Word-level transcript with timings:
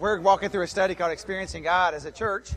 We're 0.00 0.18
walking 0.18 0.48
through 0.48 0.62
a 0.62 0.66
study 0.66 0.94
called 0.94 1.12
Experiencing 1.12 1.62
God 1.62 1.92
as 1.92 2.06
a 2.06 2.10
Church. 2.10 2.52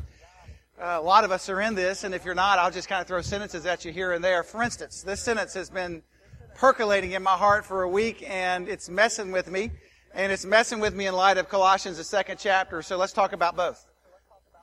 Uh, 0.81 0.97
a 0.97 1.01
lot 1.01 1.25
of 1.25 1.31
us 1.33 1.49
are 1.49 1.59
in 1.59 1.75
this, 1.75 2.05
and 2.05 2.15
if 2.15 2.23
you're 2.23 2.33
not, 2.33 2.57
I'll 2.57 2.71
just 2.71 2.87
kind 2.87 3.01
of 3.01 3.07
throw 3.07 3.19
sentences 3.19 3.65
at 3.65 3.83
you 3.83 3.91
here 3.91 4.13
and 4.13 4.23
there. 4.23 4.43
For 4.43 4.63
instance, 4.63 5.03
this 5.03 5.19
sentence 5.19 5.53
has 5.55 5.69
been 5.69 6.03
percolating 6.55 7.11
in 7.11 7.21
my 7.21 7.35
heart 7.35 7.65
for 7.65 7.83
a 7.83 7.89
week, 7.89 8.23
and 8.29 8.69
it's 8.69 8.87
messing 8.87 9.33
with 9.33 9.51
me. 9.51 9.71
And 10.13 10.31
it's 10.31 10.45
messing 10.45 10.79
with 10.79 10.95
me 10.95 11.07
in 11.07 11.15
light 11.15 11.37
of 11.37 11.49
Colossians, 11.49 11.97
the 11.97 12.05
second 12.05 12.37
chapter. 12.39 12.81
So 12.81 12.95
let's 12.95 13.11
talk 13.11 13.33
about 13.33 13.57
both. 13.57 13.85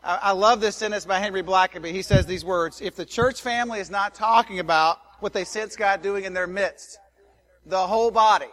I, 0.03 0.19
I 0.23 0.33
love 0.33 0.62
this 0.62 0.75
sentence 0.75 1.05
by 1.05 1.19
Henry 1.19 1.43
Blackaby. 1.43 1.93
He 1.93 2.01
says 2.01 2.25
these 2.25 2.47
words, 2.47 2.81
if 2.81 2.97
the 2.97 3.05
church 3.05 3.43
family 3.43 3.81
is 3.81 3.91
not 3.91 4.15
talking 4.15 4.59
about 4.59 5.01
what 5.19 5.35
they 5.35 5.45
sense 5.45 5.77
God 5.77 6.01
doing 6.01 6.25
in 6.25 6.33
their 6.33 6.47
midst, 6.47 6.99
the 7.67 7.87
whole 7.87 8.11
body 8.11 8.49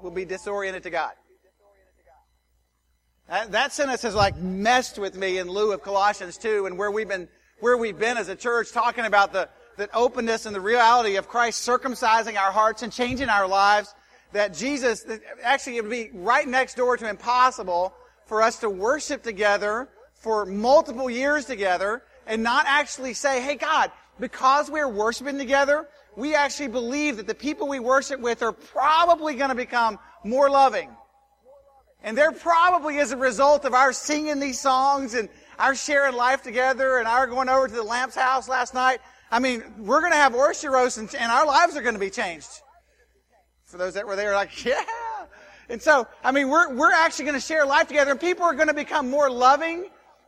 will 0.00 0.12
be 0.12 0.24
disoriented 0.24 0.84
to 0.84 0.90
God. 0.90 1.14
That, 3.32 3.52
that 3.52 3.72
sentence 3.72 4.02
has 4.02 4.14
like 4.14 4.36
messed 4.36 4.98
with 4.98 5.16
me 5.16 5.38
in 5.38 5.48
lieu 5.48 5.72
of 5.72 5.80
Colossians 5.80 6.36
2 6.36 6.66
and 6.66 6.76
where 6.76 6.90
we've 6.90 7.08
been, 7.08 7.28
where 7.60 7.78
we've 7.78 7.98
been 7.98 8.18
as 8.18 8.28
a 8.28 8.36
church 8.36 8.72
talking 8.72 9.06
about 9.06 9.32
the, 9.32 9.48
the 9.78 9.88
openness 9.96 10.44
and 10.44 10.54
the 10.54 10.60
reality 10.60 11.16
of 11.16 11.28
Christ 11.28 11.66
circumcising 11.66 12.38
our 12.38 12.52
hearts 12.52 12.82
and 12.82 12.92
changing 12.92 13.30
our 13.30 13.48
lives. 13.48 13.94
That 14.34 14.52
Jesus, 14.52 15.06
actually 15.42 15.78
it 15.78 15.84
would 15.84 15.90
be 15.90 16.10
right 16.12 16.46
next 16.46 16.76
door 16.76 16.98
to 16.98 17.08
impossible 17.08 17.94
for 18.26 18.42
us 18.42 18.58
to 18.58 18.68
worship 18.68 19.22
together 19.22 19.88
for 20.12 20.44
multiple 20.44 21.08
years 21.08 21.46
together 21.46 22.02
and 22.26 22.42
not 22.42 22.66
actually 22.68 23.14
say, 23.14 23.40
hey 23.40 23.54
God, 23.54 23.90
because 24.20 24.70
we're 24.70 24.90
worshiping 24.90 25.38
together, 25.38 25.88
we 26.16 26.34
actually 26.34 26.68
believe 26.68 27.16
that 27.16 27.26
the 27.26 27.34
people 27.34 27.66
we 27.66 27.80
worship 27.80 28.20
with 28.20 28.42
are 28.42 28.52
probably 28.52 29.36
going 29.36 29.48
to 29.48 29.54
become 29.54 29.98
more 30.22 30.50
loving, 30.50 30.90
and 32.02 32.18
there 32.18 32.32
probably 32.32 32.98
is 32.98 33.12
a 33.12 33.16
result 33.16 33.64
of 33.64 33.74
our 33.74 33.92
singing 33.92 34.40
these 34.40 34.60
songs 34.60 35.14
and 35.14 35.28
our 35.58 35.74
sharing 35.74 36.16
life 36.16 36.42
together 36.42 36.98
and 36.98 37.06
our 37.06 37.26
going 37.26 37.48
over 37.48 37.68
to 37.68 37.74
the 37.74 37.82
Lamps 37.82 38.16
house 38.16 38.48
last 38.48 38.74
night. 38.74 39.00
I 39.30 39.38
mean, 39.38 39.62
we're 39.78 40.00
going 40.00 40.12
to 40.12 40.18
have 40.18 40.34
oyster 40.34 40.70
roast 40.70 40.98
and, 40.98 41.12
and 41.14 41.30
our 41.30 41.46
lives 41.46 41.76
are 41.76 41.82
going 41.82 41.94
to 41.94 42.00
be 42.00 42.10
changed. 42.10 42.50
For 43.64 43.78
those 43.78 43.94
that 43.94 44.06
were 44.06 44.16
there, 44.16 44.34
like, 44.34 44.64
yeah. 44.64 44.82
And 45.68 45.80
so, 45.80 46.06
I 46.24 46.32
mean, 46.32 46.48
we're, 46.48 46.74
we're 46.74 46.92
actually 46.92 47.26
going 47.26 47.40
to 47.40 47.46
share 47.46 47.64
life 47.64 47.88
together 47.88 48.10
and 48.10 48.20
people 48.20 48.44
are 48.44 48.54
going 48.54 48.68
to 48.68 48.74
become 48.74 49.08
more 49.08 49.30
loving, 49.30 49.86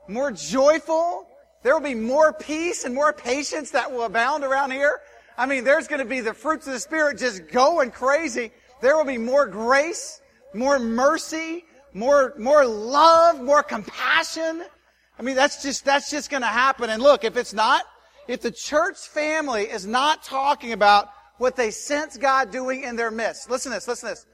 more 0.08 0.30
joyful. 0.30 1.28
There 1.62 1.74
will 1.74 1.84
be 1.84 1.94
more 1.94 2.32
peace 2.32 2.84
and 2.84 2.94
more 2.94 3.12
patience 3.12 3.72
that 3.72 3.90
will 3.90 4.04
abound 4.04 4.44
around 4.44 4.70
here. 4.70 5.00
I 5.36 5.46
mean, 5.46 5.64
there's 5.64 5.88
going 5.88 5.98
to 5.98 6.06
be 6.06 6.20
the 6.20 6.34
fruits 6.34 6.68
of 6.68 6.74
the 6.74 6.80
Spirit 6.80 7.18
just 7.18 7.48
going 7.48 7.90
crazy. 7.90 8.52
There 8.80 8.96
will 8.96 9.04
be 9.04 9.18
more 9.18 9.46
grace 9.46 10.20
more 10.54 10.78
mercy, 10.78 11.64
more, 11.92 12.34
more 12.38 12.64
love, 12.64 13.40
more 13.40 13.62
compassion. 13.62 14.64
I 15.18 15.22
mean, 15.22 15.36
that's 15.36 15.62
just, 15.62 15.84
that's 15.84 16.10
just 16.10 16.30
gonna 16.30 16.46
happen. 16.46 16.90
And 16.90 17.02
look, 17.02 17.24
if 17.24 17.36
it's 17.36 17.52
not, 17.52 17.84
if 18.26 18.40
the 18.40 18.50
church 18.50 18.98
family 18.98 19.62
is 19.62 19.86
not 19.86 20.24
talking 20.24 20.72
about 20.72 21.08
what 21.38 21.56
they 21.56 21.70
sense 21.70 22.16
God 22.16 22.50
doing 22.50 22.82
in 22.82 22.96
their 22.96 23.10
midst, 23.10 23.50
listen 23.50 23.72
to 23.72 23.76
this, 23.76 23.88
listen 23.88 24.08
to 24.08 24.14
this. 24.14 24.26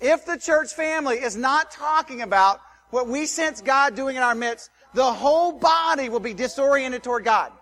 If 0.00 0.26
the 0.26 0.36
church 0.36 0.72
family 0.74 1.16
is 1.16 1.36
not 1.36 1.70
talking 1.70 2.22
about 2.22 2.60
what 2.90 3.08
we 3.08 3.26
sense 3.26 3.60
God 3.60 3.94
doing 3.94 4.16
in 4.16 4.22
our 4.22 4.34
midst, 4.34 4.70
the 4.94 5.04
whole 5.04 5.52
body 5.52 6.08
will 6.08 6.20
be 6.20 6.34
disoriented 6.34 7.02
toward 7.02 7.24
God. 7.24 7.52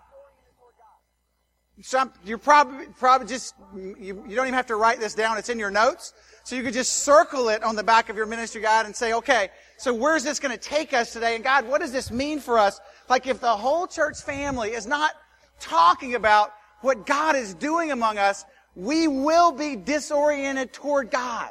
Some, 1.81 2.11
you're 2.25 2.37
probably, 2.37 2.87
probably 2.97 3.27
just, 3.27 3.53
you, 3.75 4.23
you 4.27 4.35
don't 4.35 4.45
even 4.45 4.53
have 4.53 4.67
to 4.67 4.75
write 4.75 4.99
this 4.99 5.13
down. 5.13 5.37
It's 5.37 5.49
in 5.49 5.59
your 5.59 5.69
notes. 5.69 6.13
So 6.47 6.55
you 6.55 6.63
could 6.63 6.73
just 6.73 7.03
circle 7.03 7.49
it 7.49 7.61
on 7.61 7.75
the 7.75 7.83
back 7.83 8.07
of 8.07 8.15
your 8.15 8.25
ministry 8.25 8.61
guide 8.61 8.85
and 8.85 8.95
say, 8.95 9.11
okay, 9.11 9.49
so 9.75 9.93
where's 9.93 10.23
this 10.23 10.39
going 10.39 10.57
to 10.57 10.57
take 10.57 10.93
us 10.93 11.11
today? 11.11 11.35
And 11.35 11.43
God, 11.43 11.67
what 11.67 11.81
does 11.81 11.91
this 11.91 12.09
mean 12.09 12.39
for 12.39 12.57
us? 12.57 12.79
Like 13.09 13.27
if 13.27 13.41
the 13.41 13.53
whole 13.53 13.85
church 13.85 14.21
family 14.21 14.69
is 14.69 14.87
not 14.87 15.11
talking 15.59 16.15
about 16.15 16.53
what 16.79 17.05
God 17.05 17.35
is 17.35 17.53
doing 17.53 17.91
among 17.91 18.17
us, 18.17 18.45
we 18.77 19.09
will 19.09 19.51
be 19.51 19.75
disoriented 19.75 20.71
toward 20.71 21.11
God. 21.11 21.49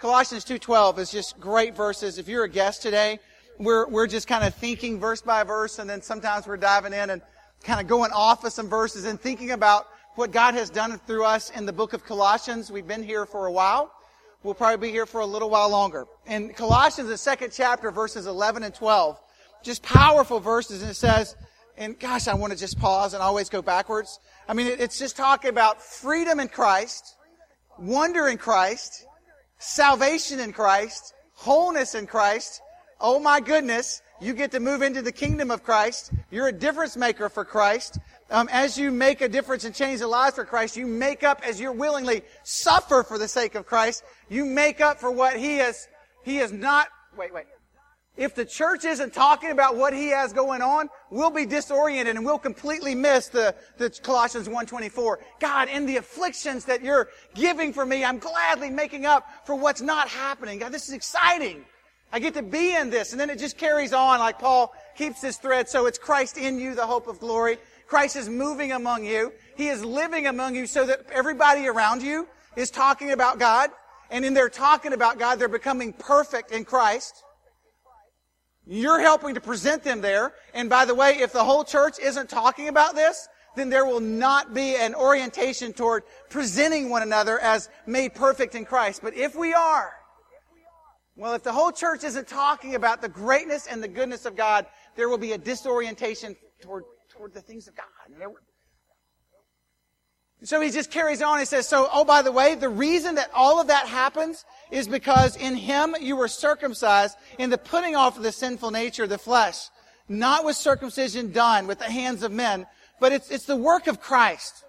Colossians 0.00 0.44
2.12 0.44 0.98
is 0.98 1.12
just 1.12 1.38
great 1.38 1.76
verses. 1.76 2.18
If 2.18 2.26
you're 2.26 2.42
a 2.42 2.48
guest 2.48 2.82
today, 2.82 3.20
we're, 3.60 3.86
we're 3.86 4.08
just 4.08 4.26
kind 4.26 4.42
of 4.42 4.56
thinking 4.56 4.98
verse 4.98 5.22
by 5.22 5.44
verse 5.44 5.78
and 5.78 5.88
then 5.88 6.02
sometimes 6.02 6.48
we're 6.48 6.56
diving 6.56 6.92
in 6.92 7.10
and 7.10 7.22
kind 7.62 7.80
of 7.80 7.86
going 7.86 8.10
off 8.10 8.42
of 8.42 8.52
some 8.52 8.68
verses 8.68 9.04
and 9.04 9.20
thinking 9.20 9.52
about 9.52 9.86
what 10.16 10.32
God 10.32 10.54
has 10.54 10.68
done 10.68 10.98
through 11.06 11.24
us 11.24 11.50
in 11.50 11.64
the 11.64 11.72
book 11.72 11.92
of 11.92 12.04
Colossians. 12.04 12.72
We've 12.72 12.88
been 12.88 13.04
here 13.04 13.24
for 13.24 13.46
a 13.46 13.52
while. 13.52 13.92
We'll 14.46 14.54
probably 14.54 14.86
be 14.86 14.92
here 14.92 15.06
for 15.06 15.22
a 15.22 15.26
little 15.26 15.50
while 15.50 15.68
longer. 15.70 16.06
In 16.24 16.50
Colossians, 16.50 17.08
the 17.08 17.18
second 17.18 17.50
chapter, 17.52 17.90
verses 17.90 18.26
11 18.26 18.62
and 18.62 18.72
12, 18.72 19.20
just 19.64 19.82
powerful 19.82 20.38
verses, 20.38 20.82
and 20.82 20.90
it 20.92 20.94
says, 20.94 21.34
and 21.76 21.98
gosh, 21.98 22.28
I 22.28 22.34
want 22.34 22.52
to 22.52 22.58
just 22.58 22.78
pause 22.78 23.12
and 23.12 23.20
always 23.20 23.48
go 23.48 23.60
backwards. 23.60 24.20
I 24.48 24.54
mean, 24.54 24.68
it's 24.68 25.00
just 25.00 25.16
talking 25.16 25.50
about 25.50 25.82
freedom 25.82 26.38
in 26.38 26.46
Christ, 26.46 27.16
wonder 27.76 28.28
in 28.28 28.38
Christ, 28.38 29.04
salvation 29.58 30.38
in 30.38 30.52
Christ, 30.52 31.12
wholeness 31.32 31.96
in 31.96 32.06
Christ. 32.06 32.62
Oh 33.00 33.18
my 33.18 33.40
goodness, 33.40 34.00
you 34.20 34.32
get 34.32 34.52
to 34.52 34.60
move 34.60 34.80
into 34.80 35.02
the 35.02 35.10
kingdom 35.10 35.50
of 35.50 35.64
Christ. 35.64 36.12
You're 36.30 36.46
a 36.46 36.52
difference 36.52 36.96
maker 36.96 37.28
for 37.28 37.44
Christ. 37.44 37.98
Um, 38.28 38.48
as 38.50 38.76
you 38.76 38.90
make 38.90 39.20
a 39.20 39.28
difference 39.28 39.64
and 39.64 39.74
change 39.74 40.00
the 40.00 40.08
lives 40.08 40.34
for 40.34 40.44
Christ, 40.44 40.76
you 40.76 40.86
make 40.86 41.22
up 41.22 41.42
as 41.46 41.60
you're 41.60 41.72
willingly 41.72 42.22
suffer 42.42 43.04
for 43.04 43.18
the 43.18 43.28
sake 43.28 43.54
of 43.54 43.66
Christ. 43.66 44.02
You 44.28 44.44
make 44.44 44.80
up 44.80 44.98
for 44.98 45.10
what 45.10 45.36
He 45.36 45.58
has, 45.58 45.86
He 46.24 46.38
is 46.38 46.52
not, 46.52 46.88
wait, 47.16 47.32
wait. 47.32 47.46
If 48.16 48.34
the 48.34 48.46
church 48.46 48.84
isn't 48.84 49.12
talking 49.12 49.50
about 49.50 49.76
what 49.76 49.92
He 49.92 50.08
has 50.08 50.32
going 50.32 50.62
on, 50.62 50.88
we'll 51.10 51.30
be 51.30 51.46
disoriented 51.46 52.16
and 52.16 52.24
we'll 52.24 52.38
completely 52.38 52.94
miss 52.94 53.28
the, 53.28 53.54
the 53.76 53.90
Colossians 53.90 54.48
1.24. 54.48 55.16
God, 55.38 55.68
in 55.68 55.86
the 55.86 55.98
afflictions 55.98 56.64
that 56.64 56.82
you're 56.82 57.08
giving 57.34 57.72
for 57.72 57.84
me, 57.84 58.04
I'm 58.04 58.18
gladly 58.18 58.70
making 58.70 59.06
up 59.06 59.26
for 59.44 59.54
what's 59.54 59.82
not 59.82 60.08
happening. 60.08 60.58
God, 60.58 60.72
this 60.72 60.88
is 60.88 60.94
exciting. 60.94 61.64
I 62.10 62.18
get 62.18 62.34
to 62.34 62.42
be 62.42 62.74
in 62.74 62.88
this. 62.88 63.12
And 63.12 63.20
then 63.20 63.28
it 63.28 63.38
just 63.38 63.58
carries 63.58 63.92
on 63.92 64.18
like 64.18 64.38
Paul 64.38 64.72
keeps 64.96 65.20
this 65.20 65.36
thread. 65.36 65.68
So 65.68 65.86
it's 65.86 65.98
Christ 65.98 66.38
in 66.38 66.58
you, 66.58 66.74
the 66.74 66.86
hope 66.86 67.08
of 67.08 67.20
glory. 67.20 67.58
Christ 67.86 68.16
is 68.16 68.28
moving 68.28 68.72
among 68.72 69.04
you. 69.04 69.32
He 69.56 69.68
is 69.68 69.84
living 69.84 70.26
among 70.26 70.54
you 70.54 70.66
so 70.66 70.84
that 70.86 71.06
everybody 71.12 71.68
around 71.68 72.02
you 72.02 72.26
is 72.56 72.70
talking 72.70 73.12
about 73.12 73.38
God. 73.38 73.70
And 74.10 74.24
in 74.24 74.34
their 74.34 74.48
talking 74.48 74.92
about 74.92 75.18
God, 75.18 75.38
they're 75.38 75.48
becoming 75.48 75.92
perfect 75.92 76.52
in 76.52 76.64
Christ. 76.64 77.22
You're 78.66 79.00
helping 79.00 79.34
to 79.34 79.40
present 79.40 79.84
them 79.84 80.00
there. 80.00 80.34
And 80.52 80.68
by 80.68 80.84
the 80.84 80.94
way, 80.94 81.18
if 81.18 81.32
the 81.32 81.44
whole 81.44 81.64
church 81.64 81.98
isn't 82.00 82.28
talking 82.28 82.68
about 82.68 82.94
this, 82.94 83.28
then 83.54 83.70
there 83.70 83.86
will 83.86 84.00
not 84.00 84.52
be 84.52 84.76
an 84.76 84.94
orientation 84.94 85.72
toward 85.72 86.02
presenting 86.28 86.90
one 86.90 87.02
another 87.02 87.38
as 87.38 87.68
made 87.86 88.14
perfect 88.14 88.54
in 88.54 88.64
Christ. 88.64 89.00
But 89.02 89.14
if 89.14 89.34
we 89.34 89.54
are, 89.54 89.92
well, 91.16 91.32
if 91.32 91.42
the 91.42 91.52
whole 91.52 91.72
church 91.72 92.04
isn't 92.04 92.28
talking 92.28 92.74
about 92.74 93.00
the 93.00 93.08
greatness 93.08 93.66
and 93.66 93.82
the 93.82 93.88
goodness 93.88 94.26
of 94.26 94.36
God, 94.36 94.66
there 94.96 95.08
will 95.08 95.18
be 95.18 95.32
a 95.32 95.38
disorientation 95.38 96.36
toward, 96.60 96.84
toward 97.16 97.34
the 97.34 97.40
things 97.40 97.68
of 97.68 97.74
God. 97.74 97.86
So 100.42 100.60
he 100.60 100.70
just 100.70 100.90
carries 100.90 101.22
on. 101.22 101.38
He 101.38 101.46
says, 101.46 101.66
so, 101.66 101.88
oh, 101.92 102.04
by 102.04 102.22
the 102.22 102.30
way, 102.30 102.54
the 102.54 102.68
reason 102.68 103.14
that 103.14 103.30
all 103.34 103.60
of 103.60 103.68
that 103.68 103.86
happens 103.88 104.44
is 104.70 104.86
because 104.86 105.36
in 105.36 105.54
him 105.56 105.96
you 105.98 106.14
were 106.14 106.28
circumcised 106.28 107.16
in 107.38 107.48
the 107.50 107.58
putting 107.58 107.96
off 107.96 108.16
of 108.16 108.22
the 108.22 108.32
sinful 108.32 108.70
nature 108.70 109.04
of 109.04 109.08
the 109.08 109.18
flesh. 109.18 109.68
Not 110.08 110.44
with 110.44 110.56
circumcision 110.56 111.32
done 111.32 111.66
with 111.66 111.78
the 111.78 111.90
hands 111.90 112.22
of 112.22 112.32
men, 112.32 112.66
but 113.00 113.12
it's, 113.12 113.30
it's 113.30 113.46
the 113.46 113.56
work 113.56 113.86
of 113.86 114.00
Christ. 114.00 114.64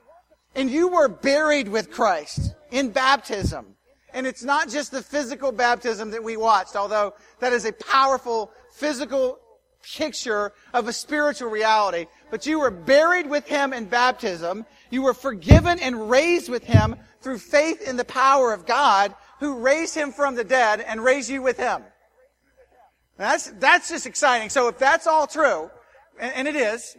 And 0.55 0.71
you 0.71 0.87
were 0.87 1.09
buried 1.09 1.67
with 1.67 1.91
Christ 1.91 2.55
in 2.71 2.89
baptism. 2.89 3.75
And 4.13 4.25
it's 4.25 4.43
not 4.43 4.69
just 4.69 4.91
the 4.91 5.03
physical 5.03 5.51
baptism 5.51 6.11
that 6.11 6.23
we 6.23 6.37
watched, 6.37 6.75
although 6.75 7.13
that 7.39 7.53
is 7.53 7.65
a 7.65 7.73
powerful 7.73 8.51
physical 8.71 9.37
picture 9.83 10.53
of 10.73 10.87
a 10.87 10.93
spiritual 10.93 11.49
reality. 11.49 12.07
But 12.29 12.45
you 12.45 12.59
were 12.59 12.71
buried 12.71 13.29
with 13.29 13.47
Him 13.47 13.73
in 13.73 13.85
baptism. 13.85 14.65
You 14.89 15.03
were 15.03 15.13
forgiven 15.13 15.79
and 15.79 16.09
raised 16.09 16.49
with 16.49 16.63
Him 16.63 16.95
through 17.21 17.39
faith 17.39 17.81
in 17.87 17.97
the 17.97 18.05
power 18.05 18.53
of 18.53 18.65
God 18.65 19.13
who 19.39 19.59
raised 19.59 19.95
Him 19.95 20.11
from 20.11 20.35
the 20.35 20.43
dead 20.43 20.81
and 20.81 21.03
raised 21.03 21.29
you 21.29 21.41
with 21.41 21.57
Him. 21.57 21.83
That's, 23.17 23.51
that's 23.59 23.89
just 23.89 24.05
exciting. 24.05 24.49
So 24.49 24.67
if 24.67 24.77
that's 24.77 25.07
all 25.07 25.27
true, 25.27 25.69
and, 26.19 26.33
and 26.33 26.47
it 26.47 26.55
is, 26.55 26.95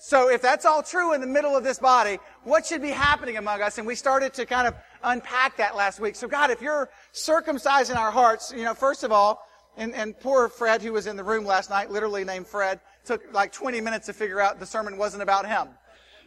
so 0.00 0.30
if 0.30 0.42
that's 0.42 0.64
all 0.64 0.82
true 0.82 1.12
in 1.12 1.20
the 1.20 1.26
middle 1.26 1.56
of 1.56 1.64
this 1.64 1.78
body, 1.78 2.18
what 2.44 2.66
should 2.66 2.82
be 2.82 2.90
happening 2.90 3.36
among 3.36 3.62
us? 3.62 3.78
And 3.78 3.86
we 3.86 3.94
started 3.94 4.32
to 4.34 4.46
kind 4.46 4.68
of 4.68 4.74
unpack 5.02 5.56
that 5.56 5.76
last 5.76 6.00
week. 6.00 6.14
So 6.14 6.28
God, 6.28 6.50
if 6.50 6.62
you're 6.62 6.88
circumcising 7.12 7.96
our 7.96 8.10
hearts, 8.10 8.52
you 8.56 8.64
know, 8.64 8.74
first 8.74 9.02
of 9.02 9.12
all, 9.12 9.42
and, 9.78 9.94
and 9.94 10.18
poor 10.18 10.48
Fred, 10.48 10.82
who 10.82 10.92
was 10.92 11.06
in 11.06 11.16
the 11.16 11.22
room 11.22 11.46
last 11.46 11.70
night, 11.70 11.90
literally 11.90 12.24
named 12.24 12.48
Fred, 12.48 12.80
took 13.04 13.32
like 13.32 13.52
20 13.52 13.80
minutes 13.80 14.06
to 14.06 14.12
figure 14.12 14.40
out 14.40 14.58
the 14.58 14.66
sermon 14.66 14.98
wasn't 14.98 15.22
about 15.22 15.46
him. 15.46 15.68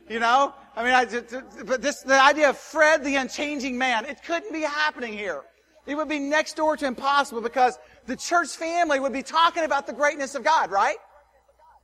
You 0.09 0.19
know? 0.19 0.53
I 0.75 0.83
mean, 0.83 0.93
I, 0.93 1.63
but 1.65 1.81
this, 1.81 2.01
the 2.01 2.19
idea 2.19 2.49
of 2.49 2.57
Fred, 2.57 3.03
the 3.03 3.17
unchanging 3.17 3.77
man, 3.77 4.05
it 4.05 4.23
couldn't 4.23 4.53
be 4.53 4.61
happening 4.61 5.13
here. 5.13 5.43
It 5.85 5.95
would 5.95 6.07
be 6.07 6.17
next 6.17 6.55
door 6.55 6.77
to 6.77 6.85
impossible 6.85 7.41
because 7.41 7.77
the 8.05 8.15
church 8.15 8.49
family 8.49 9.01
would 9.01 9.13
be 9.13 9.23
talking 9.23 9.63
about 9.63 9.85
the 9.85 9.93
greatness 9.93 10.33
of 10.33 10.45
God, 10.45 10.71
right? 10.71 10.97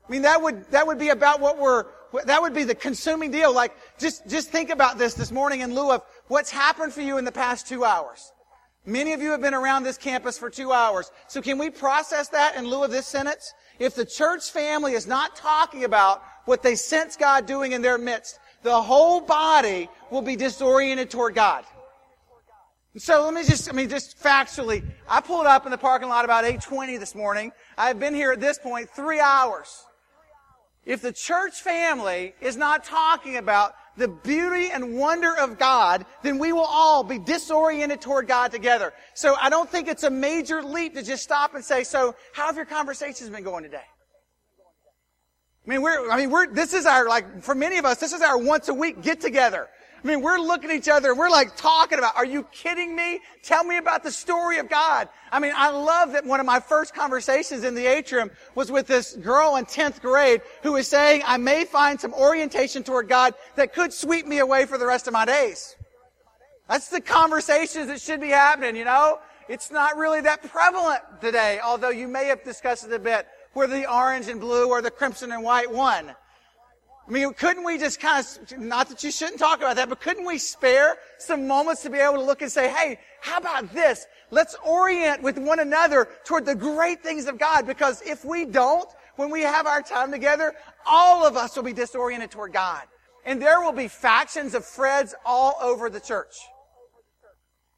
I 0.08 0.12
mean, 0.12 0.22
that 0.22 0.42
would, 0.42 0.64
that 0.72 0.88
would 0.88 1.00
be 1.00 1.10
about 1.10 1.42
what 1.42 1.58
we're, 1.58 1.86
that 2.24 2.42
would 2.42 2.54
be 2.54 2.64
the 2.64 2.76
consuming 2.76 3.30
deal. 3.30 3.54
Like, 3.54 3.76
just, 4.00 4.26
just 4.30 4.50
think 4.52 4.70
about 4.70 4.98
this 4.98 5.16
this 5.16 5.34
morning 5.34 5.62
in 5.62 5.76
lieu 5.76 5.92
of 5.92 6.04
what's 6.28 6.50
happened 6.50 6.94
for 6.94 7.02
you 7.02 7.18
in 7.18 7.26
the 7.26 7.32
past 7.32 7.68
two 7.68 7.84
hours. 7.84 8.32
Many 8.88 9.12
of 9.12 9.22
you 9.22 9.32
have 9.32 9.42
been 9.42 9.54
around 9.54 9.84
this 9.84 9.98
campus 9.98 10.38
for 10.38 10.50
two 10.50 10.72
hours. 10.72 11.12
So 11.28 11.42
can 11.42 11.58
we 11.58 11.70
process 11.70 12.30
that 12.30 12.56
in 12.56 12.66
lieu 12.66 12.86
of 12.86 12.90
this 12.90 13.06
sentence? 13.06 13.54
If 13.80 13.96
the 13.96 14.06
church 14.06 14.50
family 14.50 14.94
is 14.94 15.06
not 15.06 15.36
talking 15.36 15.84
about 15.84 16.24
what 16.46 16.64
they 16.64 16.76
sense 16.76 17.18
God 17.18 17.46
doing 17.46 17.74
in 17.74 17.82
their 17.82 17.98
midst, 17.98 18.40
the 18.64 18.82
whole 18.82 19.20
body 19.20 19.90
will 20.10 20.22
be 20.22 20.38
disoriented 20.38 21.10
toward 21.10 21.36
God. 21.36 21.66
So 22.96 23.26
let 23.26 23.34
me 23.34 23.44
just, 23.44 23.70
I 23.70 23.74
mean, 23.74 23.90
just 23.90 24.24
factually, 24.24 24.86
I 25.06 25.20
pulled 25.20 25.48
up 25.48 25.66
in 25.66 25.72
the 25.72 25.78
parking 25.78 26.08
lot 26.08 26.24
about 26.24 26.46
8.20 26.46 26.98
this 26.98 27.14
morning. 27.14 27.52
I've 27.78 28.00
been 28.00 28.16
here 28.16 28.32
at 28.32 28.40
this 28.40 28.58
point 28.58 28.90
three 28.90 29.20
hours. 29.20 29.84
If 30.86 31.02
the 31.02 31.12
church 31.12 31.60
family 31.60 32.36
is 32.40 32.56
not 32.56 32.86
talking 32.86 33.36
about 33.36 33.74
the 33.98 34.08
beauty 34.08 34.70
and 34.72 34.96
wonder 34.96 35.36
of 35.36 35.58
God, 35.58 36.06
then 36.22 36.38
we 36.38 36.54
will 36.54 36.62
all 36.62 37.04
be 37.04 37.18
disoriented 37.18 38.00
toward 38.00 38.28
God 38.28 38.52
together. 38.52 38.94
So 39.14 39.36
I 39.42 39.50
don't 39.50 39.70
think 39.70 39.88
it's 39.88 40.04
a 40.04 40.10
major 40.10 40.64
leap 40.64 40.94
to 40.94 41.04
just 41.04 41.24
stop 41.24 41.56
and 41.56 41.66
say, 41.66 41.84
so 41.84 42.16
how 42.34 42.46
have 42.46 42.56
your 42.56 42.66
conversations 42.66 43.30
been 43.30 43.44
going 43.44 43.64
today? 43.64 43.84
I 45.66 45.70
mean, 45.70 45.82
we're, 45.82 46.10
I 46.10 46.16
mean, 46.16 46.32
we're, 46.32 46.48
this 46.48 46.74
is 46.74 46.86
our, 46.86 47.10
like, 47.10 47.42
for 47.42 47.54
many 47.54 47.78
of 47.78 47.84
us, 47.84 47.98
this 47.98 48.14
is 48.14 48.22
our 48.22 48.38
once 48.38 48.70
a 48.70 48.74
week 48.74 49.02
get 49.02 49.20
together. 49.20 49.68
I 50.04 50.08
mean, 50.08 50.22
we're 50.22 50.38
looking 50.38 50.70
at 50.70 50.76
each 50.76 50.90
other 50.90 51.16
we're 51.16 51.30
like 51.30 51.56
talking 51.56 51.98
about, 51.98 52.16
are 52.16 52.26
you 52.26 52.44
kidding 52.52 52.96
me? 52.96 53.20
Tell 53.42 53.64
me 53.64 53.78
about 53.78 54.04
the 54.04 54.12
story 54.12 54.60
of 54.60 54.70
God. 54.70 55.10
I 55.32 55.40
mean, 55.40 55.54
I 55.56 55.70
love 55.70 56.14
that 56.14 56.26
one 56.26 56.40
of 56.40 56.46
my 56.46 56.60
first 56.60 56.94
conversations 56.94 57.64
in 57.64 57.74
the 57.76 57.86
atrium 57.86 58.30
was 58.56 58.72
with 58.72 58.88
this 58.88 59.14
girl 59.16 59.56
in 59.56 59.66
10th 59.66 60.02
grade 60.02 60.42
who 60.64 60.74
was 60.74 60.88
saying, 60.88 61.24
I 61.26 61.38
may 61.38 61.66
find 61.66 62.00
some 62.00 62.14
orientation 62.14 62.84
toward 62.84 63.10
God 63.10 63.34
that 63.56 63.74
could 63.74 63.92
sweep 63.92 64.28
me 64.28 64.40
away 64.40 64.66
for 64.66 64.78
the 64.78 64.86
rest 64.86 65.08
of 65.08 65.14
my 65.14 65.26
days. 65.26 65.76
That's 66.70 66.90
the 66.90 67.02
conversations 67.02 67.88
that 67.88 68.02
should 68.02 68.22
be 68.22 68.30
happening, 68.30 68.76
you 68.76 68.86
know? 68.86 69.20
It's 69.50 69.72
not 69.72 69.96
really 69.96 70.22
that 70.22 70.44
prevalent 70.44 71.02
today, 71.22 71.60
although 71.64 71.90
you 71.90 72.08
may 72.08 72.26
have 72.26 72.44
discussed 72.44 72.86
it 72.86 72.92
a 72.92 73.00
bit, 73.00 73.28
where 73.54 73.68
the 73.68 73.92
orange 73.92 74.28
and 74.28 74.42
blue 74.42 74.70
or 74.70 74.82
the 74.82 74.92
crimson 74.92 75.32
and 75.32 75.42
white 75.42 75.72
won. 75.72 76.14
I 77.08 77.12
mean, 77.12 77.34
couldn't 77.34 77.64
we 77.64 77.78
just 77.78 78.02
kind 78.02 78.26
of, 78.26 78.60
not 78.60 78.90
that 78.90 79.02
you 79.02 79.12
shouldn't 79.12 79.40
talk 79.40 79.60
about 79.60 79.78
that, 79.78 79.88
but 79.88 80.02
couldn't 80.02 80.26
we 80.26 80.38
spare 80.38 80.98
some 81.20 81.48
moments 81.48 81.84
to 81.84 81.90
be 81.90 82.00
able 82.00 82.16
to 82.16 82.24
look 82.24 82.42
and 82.42 82.52
say, 82.52 82.70
hey, 82.70 83.00
how 83.22 83.38
about 83.38 83.74
this? 83.74 84.06
Let's 84.30 84.58
orient 84.66 85.24
with 85.24 85.38
one 85.38 85.60
another 85.60 86.10
toward 86.26 86.46
the 86.46 86.56
great 86.56 87.02
things 87.02 87.28
of 87.28 87.40
God, 87.40 87.66
because 87.66 88.02
if 88.02 88.26
we 88.26 88.44
don't, 88.44 88.90
when 89.16 89.32
we 89.32 89.42
have 89.42 89.68
our 89.68 89.82
time 89.82 90.12
together, 90.12 90.54
all 90.86 91.26
of 91.26 91.38
us 91.38 91.56
will 91.56 91.64
be 91.64 91.74
disoriented 91.74 92.30
toward 92.30 92.52
God. 92.52 92.84
And 93.26 93.42
there 93.42 93.62
will 93.62 93.72
be 93.72 93.88
factions 93.88 94.54
of 94.54 94.64
Freds 94.64 95.14
all 95.26 95.58
over 95.62 95.90
the 95.90 96.02
church. 96.02 96.36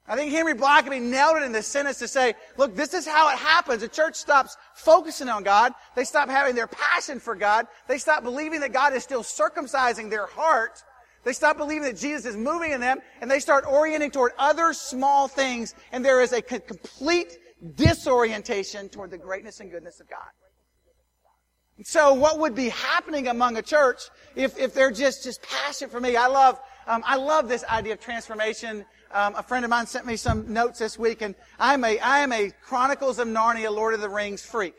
I 0.10 0.16
think 0.16 0.32
Henry 0.32 0.56
Blackaby 0.56 1.00
nailed 1.00 1.38
it 1.38 1.44
in 1.44 1.52
this 1.52 1.68
sentence 1.68 2.00
to 2.00 2.08
say, 2.08 2.34
look, 2.58 2.76
this 2.76 2.96
is 2.96 3.06
how 3.06 3.30
it 3.30 3.38
happens. 3.38 3.82
The 3.82 3.88
church 3.88 4.16
stops 4.16 4.58
focusing 4.74 5.30
on 5.30 5.44
God. 5.44 5.74
They 5.96 6.04
stop 6.04 6.30
having 6.30 6.56
their 6.56 6.66
passion 6.66 7.20
for 7.20 7.36
God. 7.36 7.68
They 7.88 8.00
stop 8.00 8.24
believing 8.24 8.60
that 8.62 8.74
God 8.74 8.94
is 8.96 9.04
still 9.04 9.22
circumcising 9.22 10.10
their 10.10 10.26
heart. 10.26 10.84
They 11.24 11.34
stop 11.34 11.58
believing 11.58 11.84
that 11.84 11.98
Jesus 11.98 12.26
is 12.26 12.36
moving 12.36 12.72
in 12.72 12.82
them 12.82 13.00
and 13.22 13.30
they 13.30 13.40
start 13.40 13.66
orienting 13.68 14.10
toward 14.10 14.32
other 14.40 14.74
small 14.74 15.28
things 15.28 15.76
and 15.92 16.04
there 16.04 16.22
is 16.22 16.34
a 16.34 16.42
complete 16.42 17.38
disorientation 17.76 18.90
toward 18.90 19.12
the 19.12 19.18
greatness 19.18 19.60
and 19.60 19.70
goodness 19.70 20.00
of 20.00 20.10
God. 20.10 20.30
So 21.84 22.14
what 22.14 22.40
would 22.40 22.56
be 22.56 22.70
happening 22.70 23.28
among 23.28 23.58
a 23.58 23.62
church 23.62 24.02
if, 24.36 24.58
if 24.58 24.74
they're 24.74 24.92
just, 24.92 25.24
just 25.24 25.42
passionate 25.42 25.92
for 25.92 26.00
me? 26.00 26.16
I 26.16 26.28
love, 26.28 26.60
um, 26.90 27.04
I 27.06 27.16
love 27.16 27.48
this 27.48 27.64
idea 27.64 27.94
of 27.94 28.02
transformation 28.02 28.86
um, 29.12 29.34
a 29.36 29.44
friend 29.44 29.66
of 29.66 29.70
mine 29.70 29.88
sent 29.88 30.06
me 30.06 30.16
some 30.16 30.54
notes 30.54 30.78
this 30.78 31.00
week, 31.00 31.22
and 31.22 31.34
I'm 31.60 31.84
a 31.84 31.98
I 32.00 32.20
am 32.20 32.32
a 32.32 32.52
Chronicles 32.62 33.18
of 33.18 33.28
Narnia, 33.28 33.74
Lord 33.74 33.96
of 33.96 34.02
the 34.02 34.10
Rings 34.10 34.44
freak. 34.44 34.76